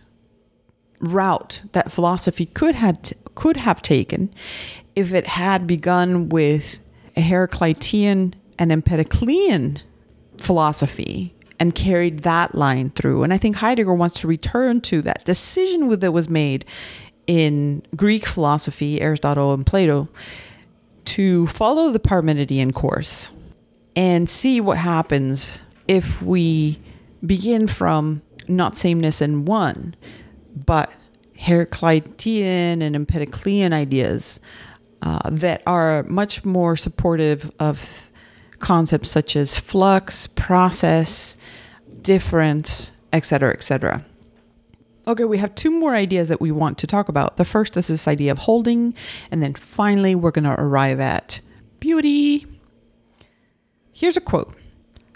route 0.99 1.63
that 1.71 1.91
philosophy 1.91 2.45
could 2.45 2.75
have 2.75 2.99
could 3.41 3.57
have 3.57 3.81
taken 3.81 4.31
if 4.95 5.11
it 5.11 5.25
had 5.25 5.65
begun 5.65 6.29
with 6.29 6.79
a 7.17 7.21
Heraclitean 7.21 8.35
and 8.59 8.71
Empedoclean 8.71 9.81
philosophy 10.37 11.33
and 11.59 11.73
carried 11.73 12.19
that 12.19 12.53
line 12.53 12.91
through. 12.91 13.23
And 13.23 13.33
I 13.33 13.39
think 13.39 13.55
Heidegger 13.55 13.95
wants 13.95 14.19
to 14.19 14.27
return 14.27 14.79
to 14.81 15.01
that 15.01 15.25
decision 15.25 15.89
that 15.89 16.11
was 16.11 16.29
made 16.29 16.65
in 17.25 17.81
Greek 17.95 18.27
philosophy, 18.27 19.01
Aristotle 19.01 19.55
and 19.55 19.65
Plato, 19.65 20.07
to 21.05 21.47
follow 21.47 21.89
the 21.89 21.99
Parmenidean 21.99 22.75
course 22.75 23.33
and 23.95 24.29
see 24.29 24.61
what 24.61 24.77
happens 24.77 25.63
if 25.87 26.21
we 26.21 26.77
begin 27.25 27.65
from 27.65 28.21
not 28.47 28.77
sameness 28.77 29.19
in 29.19 29.45
one, 29.45 29.95
but 30.53 30.95
Heraclitean 31.41 32.81
and 32.81 32.95
Empedoclean 32.95 33.73
ideas 33.73 34.39
uh, 35.01 35.29
that 35.29 35.63
are 35.65 36.03
much 36.03 36.45
more 36.45 36.75
supportive 36.75 37.51
of 37.59 38.11
concepts 38.59 39.09
such 39.09 39.35
as 39.35 39.57
flux, 39.57 40.27
process, 40.27 41.37
difference, 42.01 42.91
etc., 43.11 43.53
etc. 43.53 44.05
Okay, 45.07 45.23
we 45.23 45.39
have 45.39 45.55
two 45.55 45.71
more 45.71 45.95
ideas 45.95 46.29
that 46.29 46.39
we 46.39 46.51
want 46.51 46.77
to 46.77 46.87
talk 46.87 47.09
about. 47.09 47.37
The 47.37 47.45
first 47.45 47.75
is 47.75 47.87
this 47.87 48.07
idea 48.07 48.31
of 48.31 48.37
holding, 48.37 48.93
and 49.31 49.41
then 49.41 49.55
finally, 49.55 50.13
we're 50.13 50.31
going 50.31 50.45
to 50.45 50.61
arrive 50.61 50.99
at 50.99 51.41
beauty. 51.79 52.45
Here's 53.91 54.17
a 54.17 54.21
quote 54.21 54.55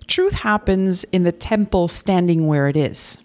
truth 0.08 0.34
happens 0.34 1.04
in 1.06 1.24
the 1.24 1.32
temple 1.32 1.88
standing 1.88 2.48
where 2.48 2.68
it 2.68 2.78
is. 2.78 3.20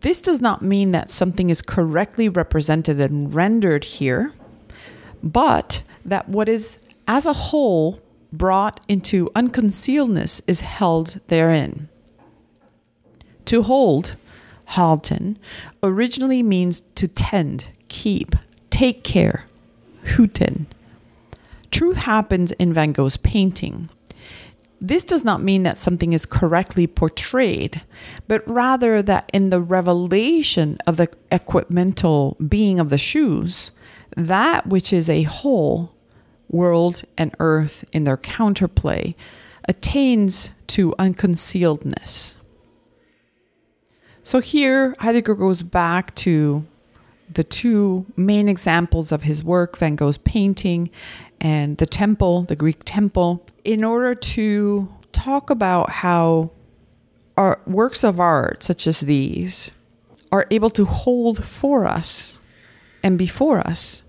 This 0.00 0.22
does 0.22 0.40
not 0.40 0.62
mean 0.62 0.92
that 0.92 1.10
something 1.10 1.50
is 1.50 1.60
correctly 1.62 2.28
represented 2.28 3.00
and 3.00 3.34
rendered 3.34 3.84
here, 3.84 4.32
but 5.22 5.82
that 6.04 6.28
what 6.28 6.48
is 6.48 6.78
as 7.06 7.26
a 7.26 7.32
whole 7.32 8.00
brought 8.32 8.80
into 8.88 9.26
unconcealedness 9.34 10.40
is 10.46 10.62
held 10.62 11.20
therein. 11.28 11.88
To 13.46 13.62
hold, 13.62 14.16
halten, 14.68 15.36
originally 15.82 16.42
means 16.42 16.80
to 16.80 17.08
tend, 17.08 17.66
keep, 17.88 18.36
take 18.70 19.02
care, 19.02 19.46
huten. 20.04 20.66
Truth 21.70 21.98
happens 21.98 22.52
in 22.52 22.72
Van 22.72 22.92
Gogh's 22.92 23.16
painting. 23.16 23.88
This 24.80 25.04
does 25.04 25.24
not 25.24 25.42
mean 25.42 25.62
that 25.64 25.78
something 25.78 26.14
is 26.14 26.24
correctly 26.24 26.86
portrayed, 26.86 27.82
but 28.26 28.46
rather 28.48 29.02
that 29.02 29.28
in 29.32 29.50
the 29.50 29.60
revelation 29.60 30.78
of 30.86 30.96
the 30.96 31.10
equipmental 31.30 32.36
being 32.48 32.78
of 32.78 32.88
the 32.88 32.98
shoes, 32.98 33.72
that 34.16 34.66
which 34.66 34.92
is 34.92 35.08
a 35.08 35.24
whole, 35.24 35.94
world 36.48 37.02
and 37.18 37.34
earth 37.38 37.84
in 37.92 38.04
their 38.04 38.16
counterplay, 38.16 39.14
attains 39.68 40.50
to 40.66 40.92
unconcealedness. 40.98 42.36
So 44.22 44.40
here, 44.40 44.94
Heidegger 44.98 45.34
goes 45.34 45.62
back 45.62 46.14
to 46.16 46.66
the 47.32 47.44
two 47.44 48.06
main 48.16 48.48
examples 48.48 49.12
of 49.12 49.22
his 49.22 49.42
work 49.42 49.76
Van 49.78 49.96
Gogh's 49.96 50.18
painting 50.18 50.90
and 51.40 51.78
the 51.78 51.86
temple, 51.86 52.42
the 52.42 52.56
Greek 52.56 52.82
temple, 52.84 53.46
in 53.64 53.84
order 53.84 54.14
to 54.14 54.88
talk 55.12 55.50
about 55.50 55.90
how 55.90 56.50
our 57.36 57.60
works 57.66 58.04
of 58.04 58.20
art, 58.20 58.62
such 58.62 58.86
as 58.86 59.00
these, 59.00 59.70
are 60.32 60.46
able 60.50 60.70
to 60.70 60.84
hold 60.84 61.44
for 61.44 61.86
us 61.86 62.40
and 63.02 63.18
before 63.18 63.58
us 63.58 64.02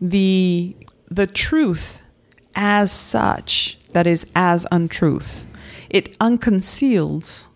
the 0.00 0.76
the 1.10 1.26
truth 1.26 2.02
as 2.54 2.92
such 2.92 3.78
that 3.92 4.06
is 4.06 4.26
as 4.34 4.66
untruth 4.70 5.46
it 5.90 6.16
unconceals 6.18 7.47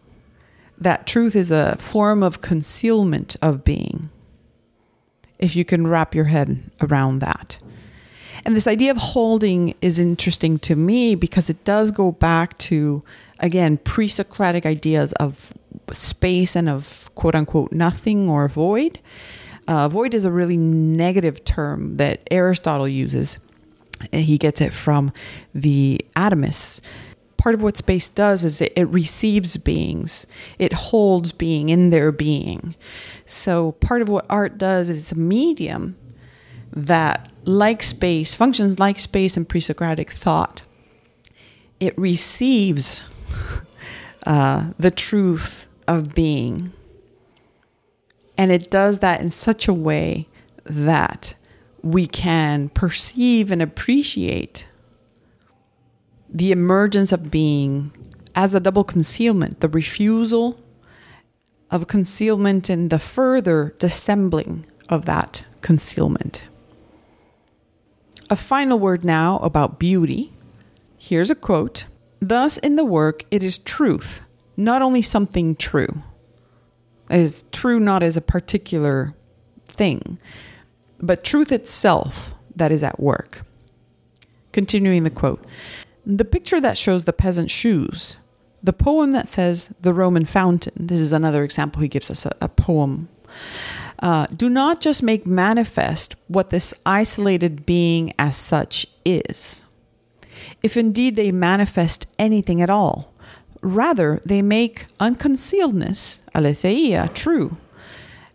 that 0.83 1.07
truth 1.07 1.35
is 1.35 1.51
a 1.51 1.77
form 1.77 2.23
of 2.23 2.41
concealment 2.41 3.37
of 3.43 3.65
being 3.65 4.11
if 5.39 5.57
you 5.57 5.65
can 5.65 5.87
wrap 5.87 6.15
your 6.15 6.27
head 6.27 6.63
around 6.81 7.19
that 7.21 7.59
and 8.45 8.57
this 8.57 8.67
idea 8.67 8.91
of 8.91 8.97
holding 8.97 9.75
is 9.81 9.99
interesting 9.99 10.59
to 10.59 10.75
me 10.75 11.15
because 11.15 11.49
it 11.49 11.63
does 11.65 11.91
go 11.91 12.13
back 12.13 12.57
to 12.59 13.03
again 13.39 13.77
pre-socratic 13.79 14.67
ideas 14.67 15.13
of 15.15 15.55
space 15.91 16.57
and 16.57 16.69
of 16.69 17.11
quote 17.15 17.35
unquote 17.35 17.73
nothing 17.73 18.29
or 18.29 18.49
void 18.49 19.01
uh, 19.69 19.89
void 19.89 20.15
is 20.15 20.25
a 20.25 20.31
really 20.31 20.57
negative 20.57 21.45
term 21.45 21.97
that 21.97 22.21
Aristotle 22.31 22.89
uses. 22.89 23.39
And 24.13 24.25
he 24.25 24.39
gets 24.39 24.61
it 24.61 24.73
from 24.73 25.13
the 25.55 26.01
atomists. 26.17 26.81
Part 27.43 27.55
of 27.55 27.63
what 27.63 27.77
space 27.77 28.09
does 28.09 28.45
is 28.45 28.61
it, 28.61 28.73
it 28.77 28.89
receives 28.89 29.57
beings, 29.57 30.27
it 30.59 30.73
holds 30.73 31.33
being 31.33 31.71
in 31.71 31.91
their 31.91 32.13
being. 32.13 32.77
So, 33.27 33.73
part 33.73 34.01
of 34.01 34.09
what 34.09 34.27
art 34.31 34.59
does 34.59 34.89
is 34.89 34.99
it's 34.99 35.13
a 35.13 35.17
medium 35.17 35.97
that, 36.73 37.31
like 37.45 37.83
space, 37.83 38.35
functions 38.37 38.79
like 38.79 38.99
space 38.99 39.37
in 39.37 39.45
pre 39.45 39.61
Socratic 39.61 40.11
thought. 40.11 40.63
It 41.81 41.99
receives 41.99 43.03
uh, 44.27 44.71
the 44.79 44.93
truth 44.93 45.67
of 45.89 46.15
being 46.15 46.73
and 48.43 48.51
it 48.51 48.71
does 48.71 49.01
that 49.01 49.21
in 49.21 49.31
such 49.31 49.69
a 49.69 49.73
way 49.73 50.27
that 50.65 51.35
we 51.83 52.07
can 52.07 52.69
perceive 52.71 53.51
and 53.51 53.61
appreciate 53.61 54.67
the 56.33 56.53
emergence 56.53 57.13
of 57.13 57.31
being 57.31 57.93
as 58.35 58.55
a 58.55 58.61
double 58.61 58.85
concealment, 58.85 59.61
the 59.61 59.69
refusal 59.69 60.59
of 61.71 61.87
concealment 61.87 62.69
and 62.69 62.91
the 62.91 62.99
further 62.99 63.75
dissembling 63.79 64.67
of 64.89 65.05
that 65.05 65.45
concealment. 65.61 66.45
A 68.31 68.37
final 68.37 68.79
word 68.79 69.05
now 69.05 69.39
about 69.39 69.79
beauty. 69.79 70.33
Here's 70.99 71.31
a 71.31 71.35
quote 71.35 71.85
Thus, 72.21 72.57
in 72.59 72.77
the 72.77 72.85
work, 72.85 73.25
it 73.31 73.43
is 73.43 73.59
truth, 73.59 74.21
not 74.57 74.81
only 74.81 75.03
something 75.03 75.57
true 75.57 76.03
is 77.11 77.45
true 77.53 77.79
not 77.79 78.03
as 78.03 78.17
a 78.17 78.21
particular 78.21 79.15
thing, 79.69 80.19
but 81.01 81.25
truth 81.25 81.53
itself 81.53 82.35
that 82.57 82.73
is 82.73 82.83
at 82.83 83.01
work. 83.01 83.43
Continuing 84.53 85.03
the 85.03 85.11
quote 85.11 85.45
The 86.05 86.25
picture 86.25 86.61
that 86.61 86.77
shows 86.77 87.05
the 87.05 87.13
peasant 87.13 87.51
shoes, 87.51 88.17
the 88.63 88.73
poem 88.73 89.13
that 89.13 89.31
says 89.31 89.73
the 89.81 89.95
Roman 89.95 90.25
fountain, 90.25 90.73
this 90.77 90.99
is 90.99 91.13
another 91.13 91.45
example 91.45 91.83
he 91.83 91.89
gives 91.89 92.11
us 92.11 92.27
a, 92.27 92.35
a 92.41 92.49
poem. 92.49 93.09
Uh, 94.01 94.27
do 94.27 94.49
not 94.49 94.81
just 94.81 95.03
make 95.03 95.27
manifest 95.27 96.17
what 96.27 96.51
this 96.51 96.75
isolated 96.85 97.65
being 97.65 98.13
as 98.19 98.37
such 98.37 98.87
is. 99.05 99.65
If 100.63 100.77
indeed 100.77 101.15
they 101.15 101.31
manifest 101.31 102.07
anything 102.19 102.61
at 102.61 102.71
all, 102.71 103.13
Rather, 103.63 104.21
they 104.25 104.43
make 104.43 104.87
unconcealedness, 104.99 106.21
aletheia, 106.35 107.09
true. 107.15 107.57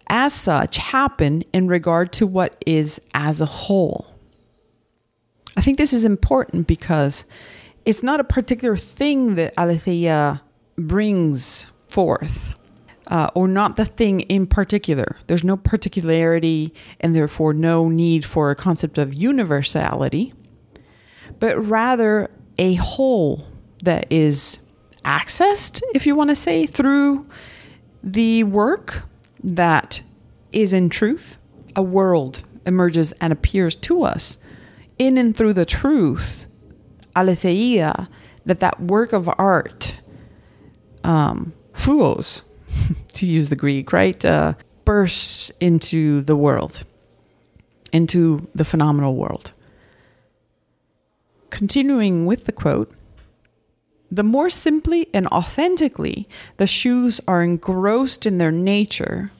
As 0.08 0.34
such, 0.34 0.78
happen 0.78 1.44
in 1.52 1.68
regard 1.68 2.14
to 2.14 2.26
what 2.26 2.64
is 2.66 3.02
as 3.14 3.42
a 3.42 3.46
whole. 3.46 4.08
I 5.58 5.62
think 5.62 5.80
this 5.80 5.92
is 5.92 6.06
important 6.06 6.68
because 6.68 7.26
it's 7.84 8.04
not 8.04 8.20
a 8.20 8.24
particular 8.24 8.78
thing 8.78 9.36
that 9.36 9.56
aletheia 9.58 10.42
brings 10.78 11.66
forth. 11.90 12.54
Uh, 13.08 13.30
or 13.36 13.48
not 13.48 13.78
the 13.78 13.86
thing 13.86 14.20
in 14.22 14.46
particular. 14.46 15.16
There's 15.28 15.44
no 15.44 15.56
particularity 15.56 16.74
and 17.00 17.16
therefore 17.16 17.54
no 17.54 17.88
need 17.88 18.26
for 18.26 18.52
a 18.52 18.56
concept 18.56 18.98
of 18.98 19.14
universality, 19.14 20.34
but 21.40 21.58
rather 21.58 22.30
a 22.58 22.74
whole 22.74 23.48
that 23.82 24.08
is 24.10 24.60
accessed, 25.06 25.82
if 25.94 26.06
you 26.06 26.18
want 26.18 26.32
to 26.32 26.36
say, 26.36 26.66
through 26.66 27.26
the 28.04 28.44
work 28.44 29.08
that 29.42 30.02
is 30.52 30.74
in 30.74 30.90
truth. 30.90 31.38
A 31.78 31.82
world 31.82 32.44
emerges 32.66 33.14
and 33.22 33.32
appears 33.32 33.76
to 33.78 34.04
us 34.04 34.38
in 34.98 35.18
and 35.18 35.36
through 35.36 35.54
the 35.54 35.66
truth, 35.66 36.48
aletheia, 37.16 38.10
that 38.46 38.60
that 38.60 38.80
work 38.80 39.14
of 39.14 39.30
art, 39.38 40.00
um, 41.04 41.54
to 43.10 43.26
use 43.26 43.50
the 43.50 43.56
Greek, 43.56 43.92
right, 43.94 44.24
uh, 44.24 44.54
bursts 44.86 45.52
into 45.60 46.22
the 46.22 46.36
world, 46.36 46.84
into 47.92 48.48
the 48.56 48.66
phenomenal 48.66 49.16
world. 49.16 49.52
Continuing 51.50 52.26
with 52.26 52.46
the 52.46 52.52
quote, 52.52 52.92
the 54.10 54.24
more 54.24 54.50
simply 54.50 55.08
and 55.14 55.28
authentically 55.28 56.30
the 56.58 56.68
shoes 56.68 57.20
are 57.28 57.44
engrossed 57.44 58.26
in 58.26 58.38
their 58.38 58.52
nature, 58.52 59.32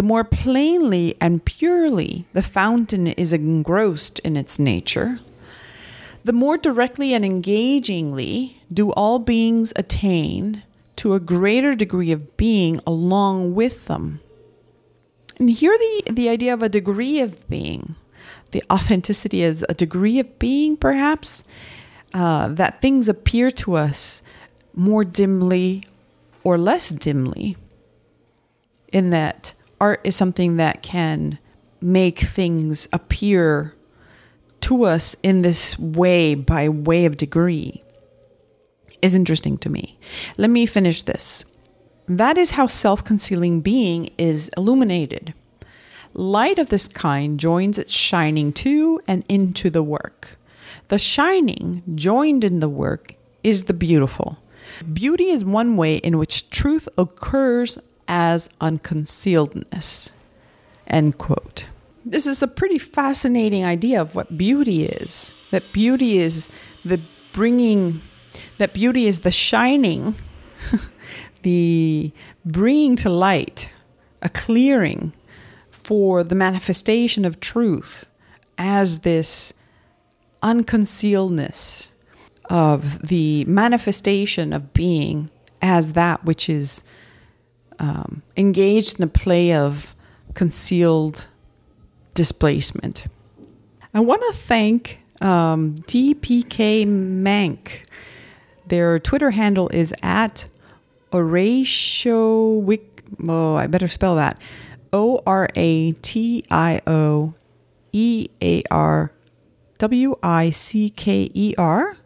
the 0.00 0.06
more 0.06 0.24
plainly 0.24 1.14
and 1.20 1.44
purely 1.44 2.24
the 2.32 2.42
fountain 2.42 3.06
is 3.06 3.34
engrossed 3.34 4.18
in 4.20 4.34
its 4.34 4.58
nature, 4.58 5.20
the 6.24 6.32
more 6.32 6.56
directly 6.56 7.12
and 7.12 7.22
engagingly 7.22 8.62
do 8.72 8.90
all 8.92 9.18
beings 9.18 9.74
attain 9.76 10.62
to 10.96 11.12
a 11.12 11.20
greater 11.20 11.74
degree 11.74 12.12
of 12.12 12.34
being 12.38 12.80
along 12.86 13.54
with 13.54 13.88
them. 13.88 14.20
And 15.38 15.50
here 15.50 15.76
the, 15.76 16.12
the 16.14 16.30
idea 16.30 16.54
of 16.54 16.62
a 16.62 16.70
degree 16.70 17.20
of 17.20 17.46
being, 17.50 17.94
the 18.52 18.64
authenticity 18.72 19.44
as 19.44 19.66
a 19.68 19.74
degree 19.74 20.18
of 20.18 20.38
being, 20.38 20.78
perhaps, 20.78 21.44
uh, 22.14 22.48
that 22.48 22.80
things 22.80 23.06
appear 23.06 23.50
to 23.50 23.74
us 23.76 24.22
more 24.74 25.04
dimly 25.04 25.84
or 26.42 26.56
less 26.56 26.88
dimly, 26.88 27.58
in 28.94 29.10
that 29.10 29.52
art 29.80 30.00
is 30.04 30.16
something 30.16 30.56
that 30.58 30.82
can 30.82 31.38
make 31.80 32.18
things 32.18 32.88
appear 32.92 33.74
to 34.60 34.84
us 34.84 35.16
in 35.22 35.42
this 35.42 35.78
way 35.78 36.34
by 36.34 36.68
way 36.68 37.06
of 37.06 37.16
degree 37.16 37.82
is 39.02 39.14
interesting 39.14 39.58
to 39.58 39.70
me. 39.70 39.98
Let 40.36 40.50
me 40.50 40.66
finish 40.66 41.02
this. 41.02 41.44
That 42.06 42.36
is 42.36 42.52
how 42.52 42.66
self 42.66 43.04
concealing 43.04 43.60
being 43.60 44.10
is 44.18 44.50
illuminated. 44.56 45.34
Light 46.12 46.58
of 46.58 46.70
this 46.70 46.88
kind 46.88 47.38
joins 47.38 47.78
its 47.78 47.92
shining 47.92 48.52
to 48.54 49.00
and 49.06 49.24
into 49.28 49.70
the 49.70 49.82
work. 49.82 50.38
The 50.88 50.98
shining 50.98 51.82
joined 51.94 52.44
in 52.44 52.60
the 52.60 52.68
work 52.68 53.14
is 53.44 53.64
the 53.64 53.74
beautiful. 53.74 54.38
Beauty 54.92 55.30
is 55.30 55.44
one 55.44 55.76
way 55.76 55.96
in 55.96 56.18
which 56.18 56.50
truth 56.50 56.88
occurs 56.98 57.78
as 58.10 58.50
unconcealedness. 58.60 60.10
End 60.88 61.16
quote. 61.16 61.68
This 62.04 62.26
is 62.26 62.42
a 62.42 62.48
pretty 62.48 62.76
fascinating 62.78 63.64
idea 63.64 64.00
of 64.00 64.16
what 64.16 64.36
beauty 64.36 64.84
is. 64.84 65.32
That 65.52 65.72
beauty 65.72 66.18
is 66.18 66.50
the 66.84 67.00
bringing, 67.32 68.00
that 68.58 68.72
beauty 68.74 69.06
is 69.06 69.20
the 69.20 69.30
shining, 69.30 70.16
the 71.42 72.10
bringing 72.44 72.96
to 72.96 73.10
light, 73.10 73.72
a 74.22 74.28
clearing 74.28 75.12
for 75.70 76.24
the 76.24 76.34
manifestation 76.34 77.24
of 77.24 77.38
truth 77.38 78.10
as 78.58 79.00
this 79.00 79.52
unconcealedness 80.42 81.90
of 82.48 83.06
the 83.06 83.44
manifestation 83.44 84.52
of 84.52 84.72
being 84.72 85.30
as 85.62 85.92
that 85.92 86.24
which 86.24 86.48
is 86.48 86.82
um, 87.80 88.22
engaged 88.36 88.98
in 88.98 89.04
a 89.04 89.08
play 89.08 89.52
of 89.52 89.94
concealed 90.34 91.26
displacement. 92.14 93.06
I 93.92 94.00
want 94.00 94.22
to 94.28 94.32
thank 94.34 95.02
um, 95.20 95.74
DPK 95.74 96.86
Mank. 96.86 97.82
Their 98.66 99.00
Twitter 99.00 99.30
handle 99.30 99.68
is 99.70 99.92
at 100.02 100.46
Oratio 101.12 102.52
Wick. 102.52 103.02
Oh, 103.26 103.56
I 103.56 103.66
better 103.66 103.88
spell 103.88 104.14
that. 104.14 104.40
O 104.92 105.22
R 105.26 105.48
A 105.56 105.92
T 105.92 106.44
I 106.50 106.80
O 106.86 107.34
E 107.92 108.28
A 108.40 108.62
R 108.70 109.12
W 109.78 110.16
I 110.22 110.50
C 110.50 110.90
K 110.90 111.30
E 111.32 111.54
R. 111.58 111.96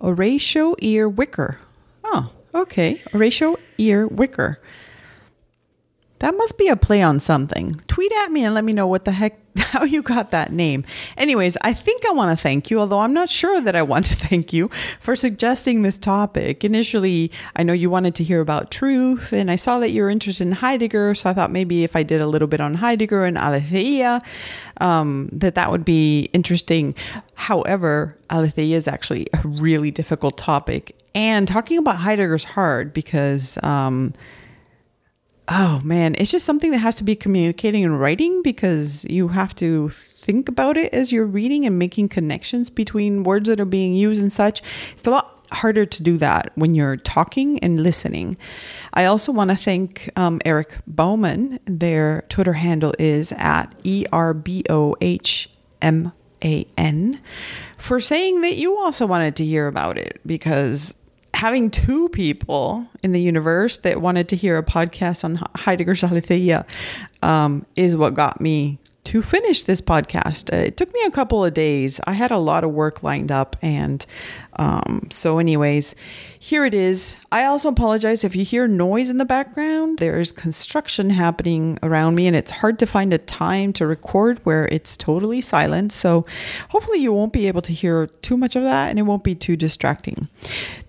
Horatio 0.00 0.74
Earwicker. 0.76 1.58
Okay. 2.58 3.00
Horatio 3.12 3.56
Earwicker. 3.78 4.56
That 6.20 6.36
must 6.36 6.58
be 6.58 6.68
a 6.68 6.76
play 6.76 7.02
on 7.02 7.20
something. 7.20 7.80
Tweet 7.86 8.10
at 8.24 8.32
me 8.32 8.44
and 8.44 8.54
let 8.54 8.64
me 8.64 8.72
know 8.72 8.88
what 8.88 9.04
the 9.04 9.12
heck, 9.12 9.38
how 9.56 9.84
you 9.84 10.02
got 10.02 10.32
that 10.32 10.52
name. 10.52 10.84
Anyways, 11.16 11.56
I 11.62 11.72
think 11.72 12.04
I 12.06 12.12
want 12.12 12.36
to 12.36 12.42
thank 12.42 12.70
you, 12.70 12.80
although 12.80 12.98
I'm 12.98 13.14
not 13.14 13.28
sure 13.28 13.60
that 13.60 13.76
I 13.76 13.82
want 13.82 14.06
to 14.06 14.16
thank 14.28 14.52
you 14.52 14.68
for 14.98 15.14
suggesting 15.14 15.82
this 15.82 15.96
topic. 15.96 16.64
Initially, 16.64 17.30
I 17.54 17.62
know 17.62 17.72
you 17.72 17.88
wanted 17.88 18.16
to 18.16 18.24
hear 18.24 18.40
about 18.40 18.70
truth, 18.72 19.32
and 19.32 19.50
I 19.50 19.56
saw 19.56 19.78
that 19.78 19.90
you're 19.90 20.10
interested 20.10 20.46
in 20.46 20.52
Heidegger, 20.52 21.14
so 21.14 21.30
I 21.30 21.34
thought 21.34 21.52
maybe 21.52 21.84
if 21.84 21.94
I 21.94 22.02
did 22.02 22.20
a 22.20 22.26
little 22.26 22.48
bit 22.48 22.60
on 22.60 22.74
Heidegger 22.74 23.24
and 23.24 23.38
Aletheia, 23.38 24.20
um, 24.80 25.28
that 25.32 25.54
that 25.54 25.70
would 25.70 25.84
be 25.84 26.22
interesting. 26.32 26.96
However, 27.34 28.16
Aletheia 28.28 28.76
is 28.76 28.88
actually 28.88 29.28
a 29.32 29.46
really 29.46 29.92
difficult 29.92 30.36
topic, 30.36 30.96
and 31.14 31.46
talking 31.46 31.78
about 31.78 31.96
Heidegger's 31.96 32.44
hard 32.44 32.92
because. 32.92 33.56
Um, 33.62 34.14
oh 35.48 35.80
man, 35.84 36.14
it's 36.18 36.30
just 36.30 36.44
something 36.44 36.70
that 36.70 36.78
has 36.78 36.96
to 36.96 37.04
be 37.04 37.16
communicating 37.16 37.84
and 37.84 37.98
writing 37.98 38.42
because 38.42 39.04
you 39.06 39.28
have 39.28 39.54
to 39.56 39.88
think 39.88 40.48
about 40.48 40.76
it 40.76 40.92
as 40.92 41.10
you're 41.10 41.26
reading 41.26 41.64
and 41.64 41.78
making 41.78 42.08
connections 42.08 42.68
between 42.68 43.24
words 43.24 43.48
that 43.48 43.58
are 43.58 43.64
being 43.64 43.94
used 43.94 44.20
and 44.20 44.32
such. 44.32 44.62
It's 44.92 45.06
a 45.06 45.10
lot 45.10 45.34
harder 45.50 45.86
to 45.86 46.02
do 46.02 46.18
that 46.18 46.52
when 46.56 46.74
you're 46.74 46.98
talking 46.98 47.58
and 47.60 47.82
listening. 47.82 48.36
I 48.92 49.06
also 49.06 49.32
want 49.32 49.50
to 49.50 49.56
thank 49.56 50.10
um, 50.16 50.40
Eric 50.44 50.76
Bohman. 50.90 51.58
Their 51.64 52.26
Twitter 52.28 52.52
handle 52.52 52.94
is 52.98 53.32
at 53.32 53.66
E 53.84 54.04
R 54.12 54.34
B 54.34 54.64
O 54.68 54.96
H 55.00 55.48
M 55.80 56.12
A 56.44 56.66
N 56.76 57.20
for 57.78 58.00
saying 58.00 58.42
that 58.42 58.56
you 58.56 58.76
also 58.76 59.06
wanted 59.06 59.36
to 59.36 59.44
hear 59.46 59.66
about 59.66 59.96
it 59.96 60.20
because 60.26 60.94
having 61.38 61.70
two 61.70 62.08
people 62.08 62.84
in 63.00 63.12
the 63.12 63.20
universe 63.20 63.78
that 63.78 64.00
wanted 64.00 64.28
to 64.28 64.34
hear 64.34 64.58
a 64.58 64.62
podcast 64.62 65.22
on 65.22 65.36
Heidegger's 65.54 66.02
Aletheia 66.02 66.66
um, 67.22 67.64
is 67.76 67.94
what 67.94 68.14
got 68.14 68.40
me 68.40 68.80
to 69.04 69.22
finish 69.22 69.62
this 69.62 69.80
podcast. 69.80 70.52
Uh, 70.52 70.56
it 70.56 70.76
took 70.76 70.92
me 70.92 71.00
a 71.04 71.12
couple 71.12 71.44
of 71.44 71.54
days. 71.54 72.00
I 72.08 72.14
had 72.14 72.32
a 72.32 72.38
lot 72.38 72.64
of 72.64 72.72
work 72.72 73.04
lined 73.04 73.30
up. 73.30 73.54
And 73.62 74.04
um, 74.58 75.08
so, 75.10 75.38
anyways, 75.38 75.94
here 76.38 76.64
it 76.64 76.74
is. 76.74 77.16
I 77.30 77.44
also 77.44 77.68
apologize 77.68 78.24
if 78.24 78.34
you 78.34 78.44
hear 78.44 78.66
noise 78.66 79.10
in 79.10 79.18
the 79.18 79.24
background. 79.24 79.98
There's 79.98 80.32
construction 80.32 81.10
happening 81.10 81.78
around 81.82 82.16
me, 82.16 82.26
and 82.26 82.34
it's 82.34 82.50
hard 82.50 82.78
to 82.80 82.86
find 82.86 83.12
a 83.12 83.18
time 83.18 83.72
to 83.74 83.86
record 83.86 84.40
where 84.44 84.66
it's 84.66 84.96
totally 84.96 85.40
silent. 85.40 85.92
So, 85.92 86.26
hopefully, 86.70 86.98
you 86.98 87.12
won't 87.12 87.32
be 87.32 87.46
able 87.46 87.62
to 87.62 87.72
hear 87.72 88.08
too 88.22 88.36
much 88.36 88.56
of 88.56 88.62
that 88.62 88.90
and 88.90 88.98
it 88.98 89.02
won't 89.02 89.24
be 89.24 89.34
too 89.34 89.56
distracting. 89.56 90.28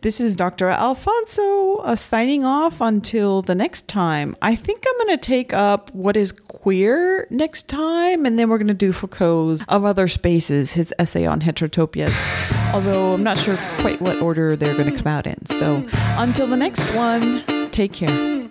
This 0.01 0.19
is 0.19 0.35
Dr. 0.35 0.69
Alfonso 0.69 1.77
uh, 1.77 1.95
signing 1.95 2.45
off 2.45 2.79
until 2.81 3.41
the 3.41 3.55
next 3.55 3.87
time. 3.87 4.35
I 4.41 4.55
think 4.55 4.83
I'm 4.87 5.05
going 5.05 5.17
to 5.17 5.25
take 5.25 5.53
up 5.53 5.93
what 5.93 6.15
is 6.15 6.31
queer 6.31 7.27
next 7.29 7.67
time, 7.67 8.25
and 8.25 8.39
then 8.39 8.49
we're 8.49 8.57
going 8.57 8.67
to 8.67 8.73
do 8.73 8.93
Foucault's 8.93 9.63
Of 9.67 9.85
Other 9.85 10.07
Spaces, 10.07 10.73
his 10.73 10.93
essay 10.97 11.25
on 11.25 11.41
heterotopias. 11.41 12.73
Although 12.73 13.13
I'm 13.13 13.23
not 13.23 13.37
sure 13.37 13.55
quite 13.79 14.01
what 14.01 14.21
order 14.21 14.55
they're 14.55 14.75
going 14.75 14.87
to 14.87 14.93
mm. 14.93 14.97
come 14.97 15.07
out 15.07 15.27
in. 15.27 15.45
So 15.45 15.85
until 16.17 16.47
the 16.47 16.57
next 16.57 16.95
one, 16.95 17.43
take 17.71 17.93
care. 17.93 18.48